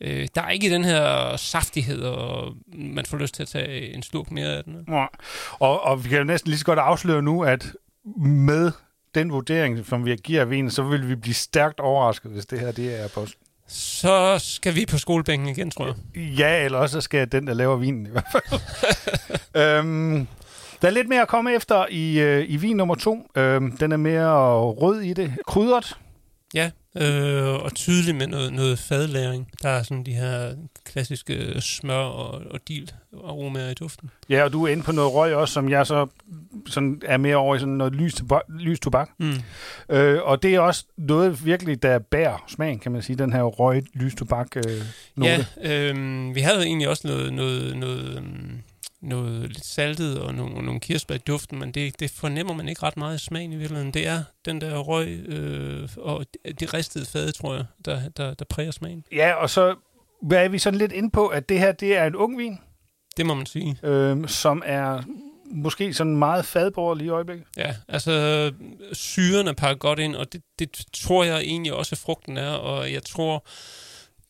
Øh, 0.00 0.28
der 0.34 0.42
er 0.42 0.50
ikke 0.50 0.70
den 0.70 0.84
her 0.84 1.36
saftighed, 1.36 2.00
og 2.02 2.54
man 2.74 3.06
får 3.06 3.16
lyst 3.18 3.34
til 3.34 3.42
at 3.42 3.48
tage 3.48 3.94
en 3.94 4.02
slurk 4.02 4.30
mere 4.30 4.48
af 4.56 4.64
den. 4.64 4.84
Ja. 4.88 5.06
Og, 5.52 5.82
og 5.82 6.04
vi 6.04 6.08
kan 6.08 6.18
jo 6.18 6.24
næsten 6.24 6.48
lige 6.50 6.58
så 6.58 6.64
godt 6.64 6.78
afsløre 6.78 7.22
nu, 7.22 7.42
at 7.44 7.72
med 8.26 8.72
den 9.14 9.32
vurdering, 9.32 9.86
som 9.86 10.04
vi 10.04 10.16
giver 10.16 10.44
vinen, 10.44 10.70
så 10.70 10.82
vil 10.82 11.08
vi 11.08 11.14
blive 11.14 11.34
stærkt 11.34 11.80
overrasket, 11.80 12.30
hvis 12.30 12.46
det 12.46 12.60
her 12.60 12.72
det 12.72 13.00
er 13.02 13.08
på 13.08 13.26
Så 13.68 14.38
skal 14.38 14.74
vi 14.74 14.86
på 14.86 14.98
skolebænken 14.98 15.48
igen, 15.48 15.70
tror 15.70 15.86
jeg. 15.86 16.22
Ja, 16.38 16.64
eller 16.64 16.78
også 16.78 17.00
skal 17.00 17.32
den, 17.32 17.46
der 17.46 17.54
laver 17.54 17.76
vinen 17.76 18.06
i 18.06 18.10
hvert 18.10 18.26
fald. 18.32 18.60
øhm, 19.78 20.26
der 20.82 20.88
er 20.88 20.92
lidt 20.92 21.08
mere 21.08 21.22
at 21.22 21.28
komme 21.28 21.54
efter 21.54 21.86
i, 21.90 22.20
øh, 22.20 22.44
i 22.48 22.56
vin 22.56 22.76
nummer 22.76 22.94
to. 22.94 23.30
Øhm, 23.36 23.76
den 23.76 23.92
er 23.92 23.96
mere 23.96 24.58
rød 24.60 25.00
i 25.00 25.12
det. 25.12 25.32
Krydret. 25.46 25.96
Ja, 26.54 26.70
øh, 26.96 27.54
og 27.54 27.74
tydeligt 27.74 28.16
med 28.16 28.26
noget, 28.26 28.52
noget 28.52 28.78
fadlæring. 28.78 29.48
Der 29.62 29.68
er 29.68 29.82
sådan 29.82 30.04
de 30.04 30.12
her 30.12 30.54
klassiske 30.84 31.60
smør 31.60 31.94
og, 31.94 32.42
og 32.50 32.60
dil 32.68 32.92
aromaer 33.24 33.70
i 33.70 33.74
duften. 33.74 34.10
Ja, 34.28 34.44
og 34.44 34.52
du 34.52 34.64
er 34.64 34.68
inde 34.68 34.82
på 34.82 34.92
noget 34.92 35.14
røg 35.14 35.34
også, 35.34 35.54
som 35.54 35.68
jeg 35.68 35.86
så 35.86 36.06
sådan 36.66 37.02
er 37.04 37.16
mere 37.16 37.36
over 37.36 37.56
i 37.56 37.58
sådan 37.58 37.74
noget 37.74 37.92
lys, 37.92 38.14
lys 38.48 38.80
tobak. 38.80 39.10
Mm. 39.18 39.32
Øh, 39.88 40.22
og 40.22 40.42
det 40.42 40.54
er 40.54 40.60
også 40.60 40.84
noget 40.96 41.44
virkelig, 41.44 41.82
der 41.82 41.98
bærer 41.98 42.44
smagen, 42.48 42.78
kan 42.78 42.92
man 42.92 43.02
sige, 43.02 43.16
den 43.16 43.32
her 43.32 43.42
røg, 43.42 43.84
lys 43.94 44.14
tobak 44.14 44.56
øh, 44.56 44.62
note. 45.16 45.46
Ja, 45.62 45.90
øh, 45.90 46.34
vi 46.34 46.40
havde 46.40 46.64
egentlig 46.64 46.88
også 46.88 47.08
noget, 47.08 47.32
noget, 47.32 47.76
noget, 47.76 48.16
øhm, 48.16 48.62
noget 49.04 49.48
lidt 49.48 49.64
saltet 49.64 50.20
og 50.20 50.34
nogle, 50.34 50.64
nogle 50.64 50.80
kirsebær 50.80 51.14
i 51.14 51.18
duften, 51.18 51.58
men 51.58 51.72
det, 51.72 52.00
det 52.00 52.10
fornemmer 52.10 52.54
man 52.54 52.68
ikke 52.68 52.82
ret 52.82 52.96
meget 52.96 53.20
i 53.20 53.24
smagen 53.24 53.52
i 53.52 53.56
virkeligheden. 53.56 53.94
Det 53.94 54.06
er 54.06 54.22
den 54.44 54.60
der 54.60 54.78
røg 54.78 55.08
øh, 55.08 55.88
og 55.96 56.26
det 56.60 56.74
ristede 56.74 57.06
fade, 57.06 57.32
tror 57.32 57.54
jeg, 57.54 57.64
der, 57.84 58.08
der, 58.08 58.34
der 58.34 58.44
præger 58.44 58.70
smagen. 58.70 59.04
Ja, 59.12 59.32
og 59.32 59.50
så 59.50 59.74
hvad 60.22 60.44
er 60.44 60.48
vi 60.48 60.58
sådan 60.58 60.78
lidt 60.78 60.92
inde 60.92 61.10
på, 61.10 61.26
at 61.26 61.48
det 61.48 61.58
her, 61.58 61.72
det 61.72 61.96
er 61.96 62.06
en 62.06 62.16
ung 62.16 62.38
vin. 62.38 62.58
Det 63.16 63.26
må 63.26 63.34
man 63.34 63.46
sige. 63.46 63.78
øh, 63.82 64.28
som 64.28 64.62
er 64.66 65.02
måske 65.46 65.94
sådan 65.94 66.16
meget 66.16 66.44
fadbord 66.44 66.96
lige 66.98 67.06
i 67.06 67.10
øjeblikket. 67.10 67.46
Ja, 67.56 67.74
altså 67.88 68.52
syren 68.92 69.48
er 69.48 69.52
pakket 69.52 69.80
godt 69.80 69.98
ind, 69.98 70.16
og 70.16 70.32
det, 70.32 70.42
det 70.58 70.84
tror 70.92 71.24
jeg 71.24 71.40
egentlig 71.40 71.72
også, 71.72 71.94
at 71.94 71.98
frugten 71.98 72.36
er, 72.36 72.50
og 72.50 72.92
jeg 72.92 73.02
tror, 73.02 73.46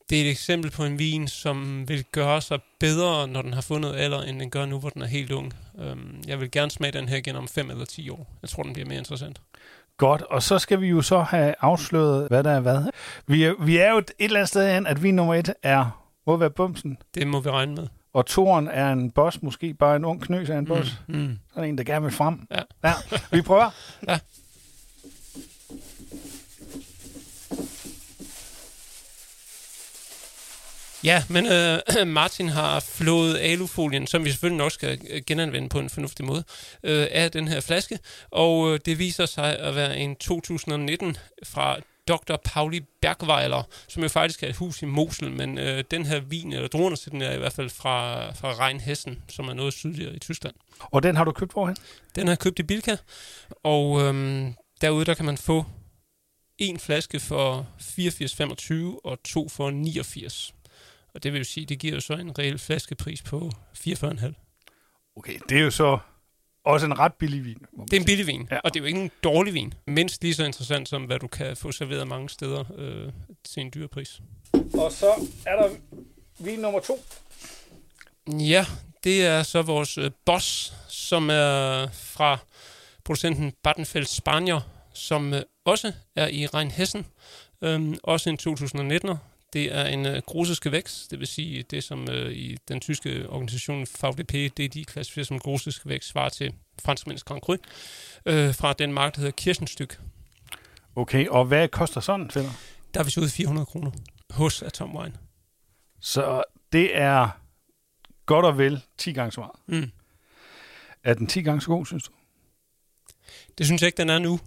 det 0.09 0.17
er 0.21 0.25
et 0.25 0.29
eksempel 0.31 0.71
på 0.71 0.85
en 0.85 0.99
vin, 0.99 1.27
som 1.27 1.87
vil 1.87 2.03
gøre 2.11 2.41
sig 2.41 2.59
bedre, 2.79 3.27
når 3.27 3.41
den 3.41 3.53
har 3.53 3.61
fundet 3.61 3.95
alder, 3.95 4.21
end 4.21 4.39
den 4.39 4.49
gør 4.49 4.65
nu, 4.65 4.79
hvor 4.79 4.89
den 4.89 5.01
er 5.01 5.05
helt 5.07 5.31
ung. 5.31 5.53
Øhm, 5.79 6.21
jeg 6.27 6.39
vil 6.39 6.51
gerne 6.51 6.71
smage 6.71 6.91
den 6.91 7.09
her 7.09 7.17
igen 7.17 7.35
om 7.35 7.47
5 7.47 7.69
eller 7.71 7.85
10 7.85 8.09
år. 8.09 8.27
Jeg 8.41 8.49
tror, 8.49 8.63
den 8.63 8.73
bliver 8.73 8.87
mere 8.87 8.97
interessant. 8.97 9.41
Godt, 9.97 10.21
og 10.21 10.43
så 10.43 10.59
skal 10.59 10.81
vi 10.81 10.87
jo 10.87 11.01
så 11.01 11.19
have 11.19 11.55
afsløret, 11.61 12.27
hvad 12.27 12.43
der 12.43 12.51
er 12.51 12.59
hvad. 12.59 12.83
Vi 13.27 13.43
er, 13.43 13.53
vi 13.65 13.77
er 13.77 13.91
jo 13.91 13.97
et, 13.97 14.11
eller 14.19 14.39
andet 14.39 14.49
sted 14.49 14.73
hen, 14.73 14.87
at 14.87 15.03
vin 15.03 15.15
nummer 15.15 15.35
et 15.35 15.53
er, 15.63 16.01
må 16.27 16.37
være 16.37 16.49
bumsen, 16.49 16.97
Det 17.15 17.27
må 17.27 17.39
vi 17.39 17.49
regne 17.49 17.75
med. 17.75 17.87
og 18.13 18.25
toren 18.25 18.67
er 18.67 18.91
en 18.91 19.11
boss, 19.11 19.41
måske 19.41 19.73
bare 19.73 19.95
en 19.95 20.05
ung 20.05 20.21
knøs 20.21 20.49
af 20.49 20.57
en 20.57 20.65
boss. 20.65 21.01
Mm. 21.07 21.15
Mm. 21.15 21.39
Sådan 21.53 21.69
en, 21.69 21.77
der 21.77 21.83
gerne 21.83 22.05
vil 22.05 22.13
frem. 22.13 22.47
Ja. 22.51 22.61
ja. 22.83 22.93
Vi 23.31 23.41
prøver. 23.41 23.69
Ja. 24.07 24.19
Ja, 31.05 31.23
men 31.29 31.45
øh, 31.45 32.07
Martin 32.07 32.49
har 32.49 32.79
flået 32.79 33.37
alufolien, 33.37 34.07
som 34.07 34.25
vi 34.25 34.29
selvfølgelig 34.29 34.57
nok 34.57 34.71
skal 34.71 34.99
øh, 35.09 35.21
genanvende 35.27 35.69
på 35.69 35.79
en 35.79 35.89
fornuftig 35.89 36.25
måde, 36.25 36.43
øh, 36.83 37.07
af 37.11 37.31
den 37.31 37.47
her 37.47 37.59
flaske, 37.59 37.99
og 38.31 38.73
øh, 38.73 38.79
det 38.85 38.99
viser 38.99 39.25
sig 39.25 39.59
at 39.59 39.75
være 39.75 39.97
en 39.97 40.15
2019 40.15 41.17
fra 41.43 41.77
Dr. 42.07 42.35
Pauli 42.45 42.81
Bergweiler, 43.01 43.63
som 43.87 44.03
jo 44.03 44.09
faktisk 44.09 44.43
er 44.43 44.47
et 44.47 44.55
hus 44.55 44.81
i 44.81 44.85
Mosel, 44.85 45.31
men 45.31 45.57
øh, 45.57 45.83
den 45.91 46.05
her 46.05 46.19
vin, 46.19 46.53
eller 46.53 46.67
druerne 46.67 46.95
til 46.95 47.11
den 47.11 47.21
er 47.21 47.31
i 47.31 47.37
hvert 47.37 47.53
fald 47.53 47.69
fra, 47.69 48.31
fra 48.31 48.65
Rheinhessen, 48.65 49.23
som 49.29 49.47
er 49.47 49.53
noget 49.53 49.73
sydligere 49.73 50.15
i 50.15 50.19
Tyskland. 50.19 50.55
Og 50.79 51.03
den 51.03 51.15
har 51.15 51.23
du 51.23 51.31
købt 51.31 51.51
hvorhen? 51.51 51.77
Den 52.15 52.27
har 52.27 52.31
jeg 52.31 52.39
købt 52.39 52.59
i 52.59 52.63
Bilka, 52.63 52.95
og 53.63 54.01
øhm, 54.01 54.53
derude 54.81 55.05
der 55.05 55.13
kan 55.13 55.25
man 55.25 55.37
få 55.37 55.65
en 56.57 56.79
flaske 56.79 57.19
for 57.19 57.67
84,25 57.79 58.99
og 59.03 59.23
to 59.23 59.49
for 59.49 59.71
89. 59.71 60.55
Og 61.15 61.23
det 61.23 61.33
vil 61.33 61.39
jo 61.39 61.45
sige, 61.45 61.65
det 61.65 61.79
giver 61.79 61.93
jo 61.93 61.99
så 61.99 62.13
en 62.13 62.39
reel 62.39 62.57
flaskepris 62.57 63.21
på 63.21 63.51
44,5. 63.77 64.33
Okay, 65.17 65.39
det 65.49 65.57
er 65.57 65.61
jo 65.61 65.71
så 65.71 65.97
også 66.63 66.85
en 66.85 66.99
ret 66.99 67.13
billig 67.13 67.45
vin. 67.45 67.65
Det 67.83 67.93
er 67.93 67.99
en 67.99 68.05
billig 68.05 68.27
vin, 68.27 68.47
ja. 68.51 68.57
og 68.57 68.73
det 68.73 68.79
er 68.79 68.83
jo 68.83 68.87
ikke 68.87 69.01
en 69.01 69.11
dårlig 69.23 69.53
vin. 69.53 69.73
Mindst 69.87 70.21
lige 70.21 70.33
så 70.33 70.45
interessant 70.45 70.89
som, 70.89 71.03
hvad 71.03 71.19
du 71.19 71.27
kan 71.27 71.57
få 71.57 71.71
serveret 71.71 72.07
mange 72.07 72.29
steder 72.29 72.63
øh, 72.77 73.11
til 73.43 73.61
en 73.61 73.71
dyr 73.73 73.87
pris. 73.87 74.21
Og 74.53 74.91
så 74.91 75.27
er 75.45 75.55
der 75.55 75.69
vin 76.39 76.59
nummer 76.59 76.79
to. 76.79 77.03
Ja, 78.27 78.65
det 79.03 79.25
er 79.25 79.43
så 79.43 79.61
vores 79.61 79.97
øh, 79.97 80.11
boss, 80.25 80.73
som 80.89 81.29
er 81.29 81.87
fra 81.93 82.37
producenten 83.03 83.53
Battenfeld 83.63 84.05
Spanier, 84.05 84.61
som 84.93 85.33
øh, 85.33 85.41
også 85.65 85.91
er 86.15 86.27
i 86.27 86.47
Rheinhessen, 86.47 87.05
øhm, 87.61 87.97
også 88.03 88.29
en 88.29 88.39
2019'er. 88.41 89.34
Det 89.55 89.75
er 89.75 89.85
en 89.85 90.05
øh, 90.05 90.21
grusiske 90.25 90.71
vækst, 90.71 91.11
det 91.11 91.19
vil 91.19 91.27
sige 91.27 91.63
det, 91.63 91.83
som 91.83 92.09
øh, 92.11 92.31
i 92.31 92.57
den 92.67 92.79
tyske 92.79 93.29
organisation 93.29 93.81
VDP, 93.81 94.57
det 94.57 94.73
de 94.73 94.85
klassificerer 94.85 95.25
som 95.25 95.39
grusiske 95.39 95.89
vækst, 95.89 96.09
svarer 96.09 96.29
til 96.29 96.53
franskmænds 96.83 97.23
Grand 97.23 97.41
Cru, 97.41 97.55
øh, 98.25 98.55
fra 98.55 98.73
den 98.73 98.93
mark, 98.93 99.15
der 99.15 99.19
hedder 99.19 99.31
Kirchenstyk. 99.31 99.99
Okay, 100.95 101.27
og 101.27 101.45
hvad 101.45 101.67
koster 101.67 102.01
sådan, 102.01 102.31
Fælder? 102.31 102.51
Der 102.93 102.99
er 102.99 103.03
vi 103.03 103.11
så 103.11 103.19
ude 103.19 103.27
i 103.27 103.31
400 103.31 103.65
kroner 103.65 103.91
hos 104.29 104.61
Atom 104.61 104.95
Wine. 104.95 105.15
Så 105.99 106.43
det 106.71 106.97
er 106.97 107.29
godt 108.25 108.45
og 108.45 108.57
vel 108.57 108.81
10 108.97 109.13
gange 109.13 109.31
så 109.31 109.39
meget. 109.39 109.83
Mm. 109.83 109.91
Er 111.03 111.13
den 111.13 111.27
10 111.27 111.41
gange 111.41 111.61
så 111.61 111.67
god, 111.67 111.85
synes 111.85 112.03
du? 112.03 112.11
Det 113.57 113.65
synes 113.65 113.81
jeg 113.81 113.87
ikke, 113.87 113.97
den 113.97 114.09
er 114.09 114.19
nu. 114.19 114.39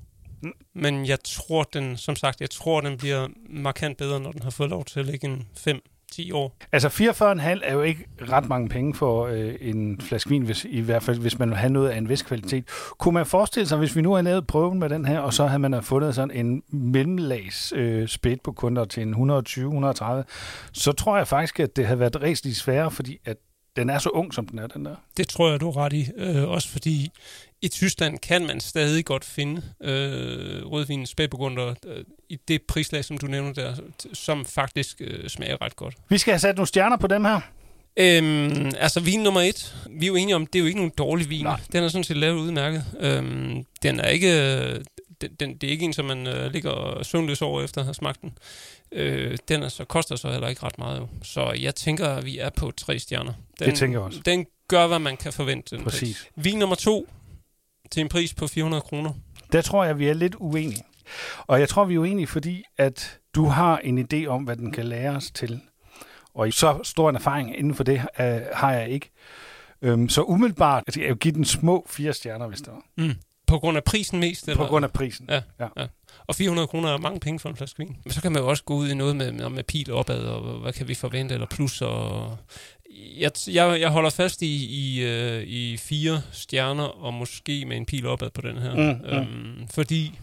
Men 0.75 1.07
jeg 1.07 1.19
tror, 1.25 1.63
den, 1.63 1.97
som 1.97 2.17
sagt, 2.17 2.41
jeg 2.41 2.51
tror, 2.51 2.81
den 2.81 2.99
bliver 2.99 3.29
markant 3.51 3.97
bedre, 3.97 4.21
når 4.21 4.33
den 4.33 4.43
har 4.43 4.51
fået 4.51 4.71
lov 4.71 4.85
til 4.85 5.01
at 5.01 5.07
ligge 5.07 5.27
en 5.27 5.49
5-10 6.13 6.35
år. 6.35 6.57
Altså 6.73 6.89
44,5 6.89 7.61
er 7.63 7.73
jo 7.73 7.83
ikke 7.83 8.05
ret 8.33 8.49
mange 8.49 8.69
penge 8.69 8.95
for 8.95 9.27
øh, 9.27 9.55
en 9.61 10.01
flaske 10.01 10.31
vin, 10.31 10.43
hvis, 10.43 10.67
i 10.71 10.81
hvert 10.81 11.03
fald 11.03 11.19
hvis 11.19 11.39
man 11.39 11.49
vil 11.49 11.57
have 11.57 11.73
noget 11.73 11.89
af 11.89 11.99
en 11.99 12.09
vis 12.09 12.23
kvalitet. 12.23 12.65
Kunne 12.99 13.15
man 13.15 13.27
forestille 13.27 13.67
sig, 13.67 13.79
hvis 13.79 13.97
vi 13.97 14.03
nu 14.03 14.13
har 14.13 14.23
lavet 14.23 14.47
prøven 14.47 14.79
med 14.79 14.89
den 14.89 15.05
her, 15.05 15.21
og 15.21 15.35
så 15.35 15.47
havde 15.47 15.59
man 15.59 15.83
fundet 15.83 16.15
sådan 16.15 16.31
en 16.31 16.63
mellemlags 16.69 17.73
øh, 17.77 18.09
spæt 18.09 18.41
på 18.41 18.53
kunder 18.53 18.85
til 18.85 19.03
en 19.03 19.15
120-130, 19.15 20.05
så 20.73 20.93
tror 20.93 21.17
jeg 21.17 21.29
faktisk, 21.29 21.61
at 21.61 21.77
det 21.77 21.87
havde 21.87 22.01
været 22.01 22.23
rigtig 22.23 22.57
sværere, 22.57 22.91
fordi 22.91 23.19
at 23.25 23.37
den 23.77 23.91
er 23.91 23.99
så 23.99 24.09
ung, 24.09 24.35
som 24.35 24.47
den 24.47 24.59
er, 24.59 24.67
den 24.67 24.85
der. 24.85 24.97
Det 25.17 25.29
tror 25.29 25.51
jeg, 25.51 25.61
du 25.61 25.69
er 25.69 25.77
ret 25.77 25.93
i. 25.93 26.07
Øh, 26.17 26.49
også 26.49 26.69
fordi 26.69 27.11
i 27.63 27.69
Tyskland 27.69 28.19
kan 28.19 28.47
man 28.47 28.61
stadig 28.61 29.05
godt 29.05 29.25
finde 29.25 29.63
øh, 29.83 30.67
rødvin 30.67 31.07
spædbegunder 31.07 31.75
øh, 31.87 32.05
i 32.29 32.39
det 32.49 32.63
prislag, 32.63 33.05
som 33.05 33.19
du 33.19 33.27
nævner 33.27 33.53
der, 33.53 33.75
som 34.13 34.45
faktisk 34.45 35.01
øh, 35.01 35.29
smager 35.29 35.63
ret 35.63 35.77
godt. 35.77 35.95
Vi 36.09 36.19
skal 36.19 36.33
have 36.33 36.41
sat 36.41 36.57
nogle 36.57 36.67
stjerner 36.67 36.97
på 36.97 37.07
dem 37.07 37.25
her. 37.25 37.41
Øhm, 37.97 38.73
altså 38.79 39.01
vin 39.01 39.21
nummer 39.21 39.41
et, 39.41 39.75
vi 39.91 40.07
er 40.07 40.09
jo 40.09 40.17
enige 40.17 40.35
om, 40.35 40.47
det 40.47 40.59
er 40.59 40.61
jo 40.61 40.67
ikke 40.67 40.79
nogen 40.79 40.93
dårlig 40.99 41.31
vin. 41.31 41.45
Nej. 41.45 41.61
Den 41.73 41.85
er 41.85 41.89
sådan 41.89 42.05
set 42.05 42.17
lavet 42.17 42.37
udmærket. 42.39 42.85
Øhm, 43.01 43.65
den 43.83 44.01
er 44.01 44.09
ikke, 44.09 44.57
øh, 44.57 44.81
den, 45.21 45.31
den, 45.41 45.57
det 45.57 45.67
er 45.67 45.71
ikke 45.71 45.85
en, 45.85 45.93
som 45.93 46.05
man 46.05 46.27
øh, 46.27 46.53
ligger 46.53 47.03
søvnløs 47.03 47.43
over 47.43 47.63
efter 47.63 47.81
at 47.81 47.85
have 47.85 47.95
smagt 47.95 48.23
den. 48.23 48.33
Øh, 48.93 49.39
den 49.49 49.63
er 49.63 49.69
så, 49.69 49.85
koster 49.85 50.17
så 50.17 50.31
heller 50.31 50.49
ikke 50.49 50.63
ret 50.63 50.79
meget 50.79 50.99
jo. 50.99 51.09
Så 51.23 51.53
jeg 51.61 51.75
tænker, 51.75 52.09
at 52.09 52.25
vi 52.25 52.39
er 52.39 52.51
på 52.51 52.73
tre 52.77 52.99
stjerner. 52.99 53.33
Den, 53.59 53.69
Det 53.69 53.79
tænker 53.79 53.99
jeg 53.99 54.05
også. 54.05 54.21
Den 54.25 54.47
gør, 54.69 54.87
hvad 54.87 54.99
man 54.99 55.17
kan 55.17 55.33
forvente. 55.33 55.77
Den 55.77 55.85
Præcis. 55.85 56.01
Pris. 56.01 56.45
Vin 56.45 56.59
nummer 56.59 56.77
to 56.77 57.09
til 57.91 58.01
en 58.01 58.09
pris 58.09 58.35
på 58.35 58.47
400 58.47 58.81
kroner. 58.81 59.13
Der 59.53 59.63
tror 59.63 59.85
jeg, 59.85 59.99
vi 59.99 60.09
er 60.09 60.15
lidt 60.15 60.35
uenige. 60.39 60.83
Og 61.47 61.61
jeg 61.61 61.69
tror, 61.69 61.85
vi 61.85 61.95
er 61.95 61.99
uenige, 61.99 62.27
fordi 62.27 62.65
at 62.79 63.19
du 63.35 63.45
har 63.47 63.79
en 63.79 63.99
idé 64.13 64.27
om, 64.27 64.45
hvad 64.45 64.57
den 64.57 64.73
kan 64.73 64.85
lære 64.85 65.17
os 65.17 65.31
til. 65.31 65.61
Og 66.35 66.53
så 66.53 66.79
stor 66.83 67.11
en 67.11 67.17
erfaring 67.17 67.59
inden 67.59 67.75
for 67.75 67.85
det 67.85 68.03
øh, 68.21 68.41
har 68.55 68.73
jeg 68.73 68.89
ikke. 68.89 69.11
Øhm, 69.83 70.09
så 70.09 70.23
umiddelbart, 70.23 70.85
altså, 70.87 71.01
jeg 71.01 71.09
vil 71.09 71.17
give 71.19 71.35
den 71.35 71.45
små 71.45 71.87
fire 71.91 72.13
stjerner, 72.13 72.47
hvis 72.49 72.59
det 72.61 72.73
var. 72.73 73.05
Mm. 73.05 73.15
På 73.47 73.59
grund 73.59 73.77
af 73.77 73.85
prisen 73.85 74.21
mest? 74.21 74.49
Eller? 74.49 74.63
På 74.63 74.69
grund 74.69 74.85
af 74.85 74.93
prisen. 74.93 75.27
Ja, 75.29 75.41
Ja. 75.61 75.69
ja. 75.77 75.87
Og 76.27 76.35
400 76.35 76.67
kroner 76.69 76.89
er 76.89 76.99
mange 76.99 77.21
penge 77.21 77.39
for 77.41 77.49
en 77.49 77.57
flaske 77.57 77.79
vin. 77.79 77.97
Men 78.05 78.13
så 78.13 78.23
kan 78.23 78.33
man 78.33 78.43
jo 78.43 78.49
også 78.49 78.65
gå 78.65 78.75
ud 78.75 78.89
i 78.89 78.95
noget 78.95 79.17
med, 79.17 79.33
med, 79.33 79.49
med 79.49 79.65
pil 79.65 79.93
opad, 79.93 80.21
og 80.25 80.59
hvad 80.59 80.73
kan 80.73 80.89
vi 80.89 80.95
forvente, 80.95 81.35
eller 81.35 81.47
plus. 81.47 81.83
Og 81.83 82.37
jeg, 83.19 83.31
jeg, 83.49 83.81
jeg 83.81 83.89
holder 83.91 84.11
fast 84.11 84.43
i, 84.43 84.67
i, 84.67 85.03
øh, 85.05 85.43
i 85.43 85.77
fire 85.77 86.23
stjerner, 86.33 86.85
og 86.85 87.15
måske 87.15 87.65
med 87.67 87.77
en 87.77 87.87
pil 87.87 88.07
opad 88.07 88.31
på 88.31 88.41
den 88.41 88.59
her. 88.59 88.75
Mm, 88.75 88.81
mm. 88.83 89.17
Øhm, 89.17 89.69
fordi 89.75 90.19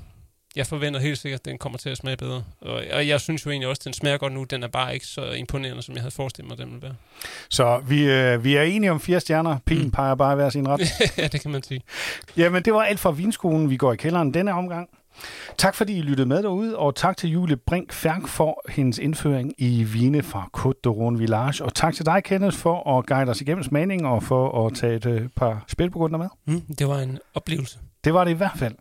jeg 0.55 0.67
forventer 0.67 0.99
helt 0.99 1.17
sikkert, 1.17 1.39
at 1.41 1.45
den 1.45 1.57
kommer 1.57 1.77
til 1.77 1.89
at 1.89 1.97
smage 1.97 2.17
bedre. 2.17 2.43
Og, 2.61 2.83
og 2.93 3.07
jeg 3.07 3.21
synes 3.21 3.45
jo 3.45 3.51
egentlig 3.51 3.67
også, 3.69 3.79
at 3.81 3.85
den 3.85 3.93
smager 3.93 4.17
godt 4.17 4.33
nu. 4.33 4.43
Den 4.43 4.63
er 4.63 4.67
bare 4.67 4.93
ikke 4.93 5.05
så 5.07 5.31
imponerende, 5.31 5.81
som 5.83 5.95
jeg 5.95 6.01
havde 6.01 6.11
forestillet 6.15 6.49
mig, 6.49 6.57
den 6.57 6.67
ville 6.67 6.81
være. 6.81 6.95
Så 7.49 7.81
vi, 7.87 8.03
øh, 8.03 8.43
vi 8.43 8.55
er 8.55 8.61
enige 8.63 8.91
om 8.91 8.99
fire 8.99 9.19
stjerner. 9.19 9.57
Pilen 9.65 9.83
Mm. 9.85 9.91
peger 9.91 10.15
bare 10.15 10.35
hver 10.35 10.49
sin 10.49 10.67
ret. 10.71 10.81
ja, 11.17 11.27
det 11.27 11.41
kan 11.41 11.51
man 11.51 11.63
sige. 11.63 11.81
Jamen, 12.37 12.63
det 12.63 12.73
var 12.73 12.81
alt 12.83 12.99
fra 12.99 13.11
Vinskolen. 13.11 13.69
Vi 13.69 13.77
går 13.77 13.93
i 13.93 13.95
kælderen 13.95 14.33
denne 14.33 14.53
omgang. 14.53 14.89
Tak 15.57 15.75
fordi 15.75 15.97
I 15.97 16.01
lyttede 16.01 16.27
med 16.27 16.43
derude, 16.43 16.77
og 16.77 16.95
tak 16.95 17.17
til 17.17 17.29
Julie 17.29 17.57
Brink 17.57 17.93
Færk 17.93 18.27
for 18.27 18.61
hendes 18.69 18.97
indføring 18.99 19.53
i 19.57 19.83
vine 19.83 20.23
fra 20.23 20.49
Côte 20.57 20.79
de 20.83 20.89
Rhône 20.89 21.17
Village. 21.17 21.63
Og 21.63 21.73
tak 21.73 21.93
til 21.95 22.05
dig, 22.05 22.23
Kenneth, 22.23 22.57
for 22.57 22.97
at 22.97 23.05
guide 23.05 23.31
os 23.31 23.41
igennem 23.41 23.63
smagning 23.63 24.07
og 24.07 24.23
for 24.23 24.65
at 24.65 24.73
tage 24.75 24.95
et 24.95 25.05
øh, 25.05 25.27
par 25.35 25.63
spilbegynder 25.67 26.17
med. 26.17 26.27
Mm, 26.45 26.61
det 26.61 26.87
var 26.87 26.99
en 26.99 27.19
oplevelse. 27.33 27.79
Det 28.03 28.13
var 28.13 28.23
det 28.23 28.31
i 28.31 28.33
hvert 28.33 28.57
fald. 28.57 28.75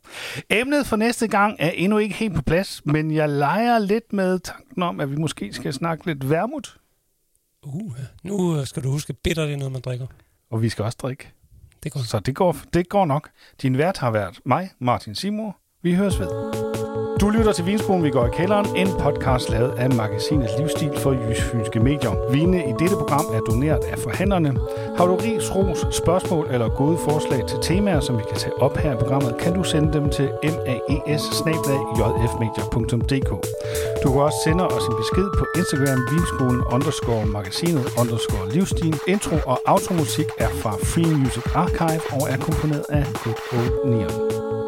Emnet 0.51 0.87
for 0.87 0.97
næste 0.97 1.29
gang 1.29 1.57
er 1.59 1.71
endnu 1.71 1.99
ikke 1.99 2.15
helt 2.15 2.35
på 2.35 2.43
plads, 2.43 2.83
men 2.85 3.11
jeg 3.11 3.29
leger 3.29 3.79
lidt 3.79 4.13
med 4.13 4.39
tanken 4.39 4.83
om, 4.83 5.01
at 5.01 5.11
vi 5.11 5.17
måske 5.17 5.53
skal 5.53 5.73
snakke 5.73 6.07
lidt 6.07 6.31
vermut, 6.31 6.77
Uh, 7.67 7.93
nu 8.23 8.57
øh, 8.59 8.67
skal 8.67 8.83
du 8.83 8.91
huske, 8.91 9.13
bitter 9.13 9.45
det 9.45 9.53
er 9.53 9.57
noget, 9.57 9.73
man 9.73 9.81
drikker. 9.81 10.07
og 10.51 10.63
vi 10.63 10.69
skal 10.69 10.85
også 10.85 10.99
drikke. 11.03 11.33
Det 11.83 11.93
godt. 11.93 12.07
Så 12.09 12.21
det 12.21 12.35
går, 12.35 12.57
det 12.75 12.89
går 12.89 13.05
nok. 13.07 13.31
Din 13.63 13.79
vært 13.79 13.99
har 13.99 14.11
været 14.11 14.39
mig, 14.45 14.71
Martin 14.79 15.15
Simor. 15.15 15.57
Vi 15.85 15.95
høres 15.95 16.21
ved. 16.21 16.29
Du 17.21 17.31
lytter 17.31 17.53
til 17.53 17.67
Vinskolen, 17.67 18.05
vi 18.05 18.11
går 18.11 18.27
i 18.27 18.31
kælderen, 18.33 18.67
en 18.77 18.89
podcast 19.01 19.51
lavet 19.51 19.73
af 19.79 19.91
magasinet 19.95 20.51
Livsstil 20.59 20.99
for 20.99 21.13
Jysfynske 21.13 21.81
Medier. 21.81 22.33
Vine 22.33 22.59
i 22.71 22.73
dette 22.79 22.97
program 22.97 23.27
er 23.37 23.41
doneret 23.41 23.85
af 23.93 23.99
forhandlerne. 23.99 24.51
Har 24.97 25.07
du 25.07 25.15
ris, 25.15 25.55
ros, 25.57 25.97
spørgsmål 25.97 26.47
eller 26.51 26.69
gode 26.69 26.99
forslag 26.99 27.47
til 27.47 27.59
temaer, 27.63 28.01
som 28.01 28.19
vi 28.19 28.23
kan 28.29 28.37
tage 28.37 28.63
op 28.63 28.77
her 28.77 28.93
i 28.93 28.97
programmet, 28.97 29.37
kan 29.39 29.55
du 29.55 29.63
sende 29.63 29.93
dem 29.93 30.11
til 30.11 30.29
maes 31.05 31.23
Du 34.03 34.09
kan 34.13 34.21
også 34.21 34.41
sende 34.45 34.65
os 34.67 34.85
en 34.91 34.97
besked 35.03 35.29
på 35.39 35.45
Instagram 35.59 36.01
vinskolen 36.13 36.61
underscore 36.73 37.27
magasinet 37.27 37.87
underscore 38.01 38.51
livsstil. 38.55 38.97
Intro 39.09 39.37
og 39.47 39.59
automusik 39.67 40.29
er 40.39 40.49
fra 40.63 40.73
Free 40.91 41.15
Music 41.19 41.47
Archive 41.55 42.03
og 42.13 42.23
er 42.33 42.37
komponeret 42.37 42.85
af 42.89 43.05
Good 43.23 43.41
Old 43.59 43.91
Neon. 43.91 44.64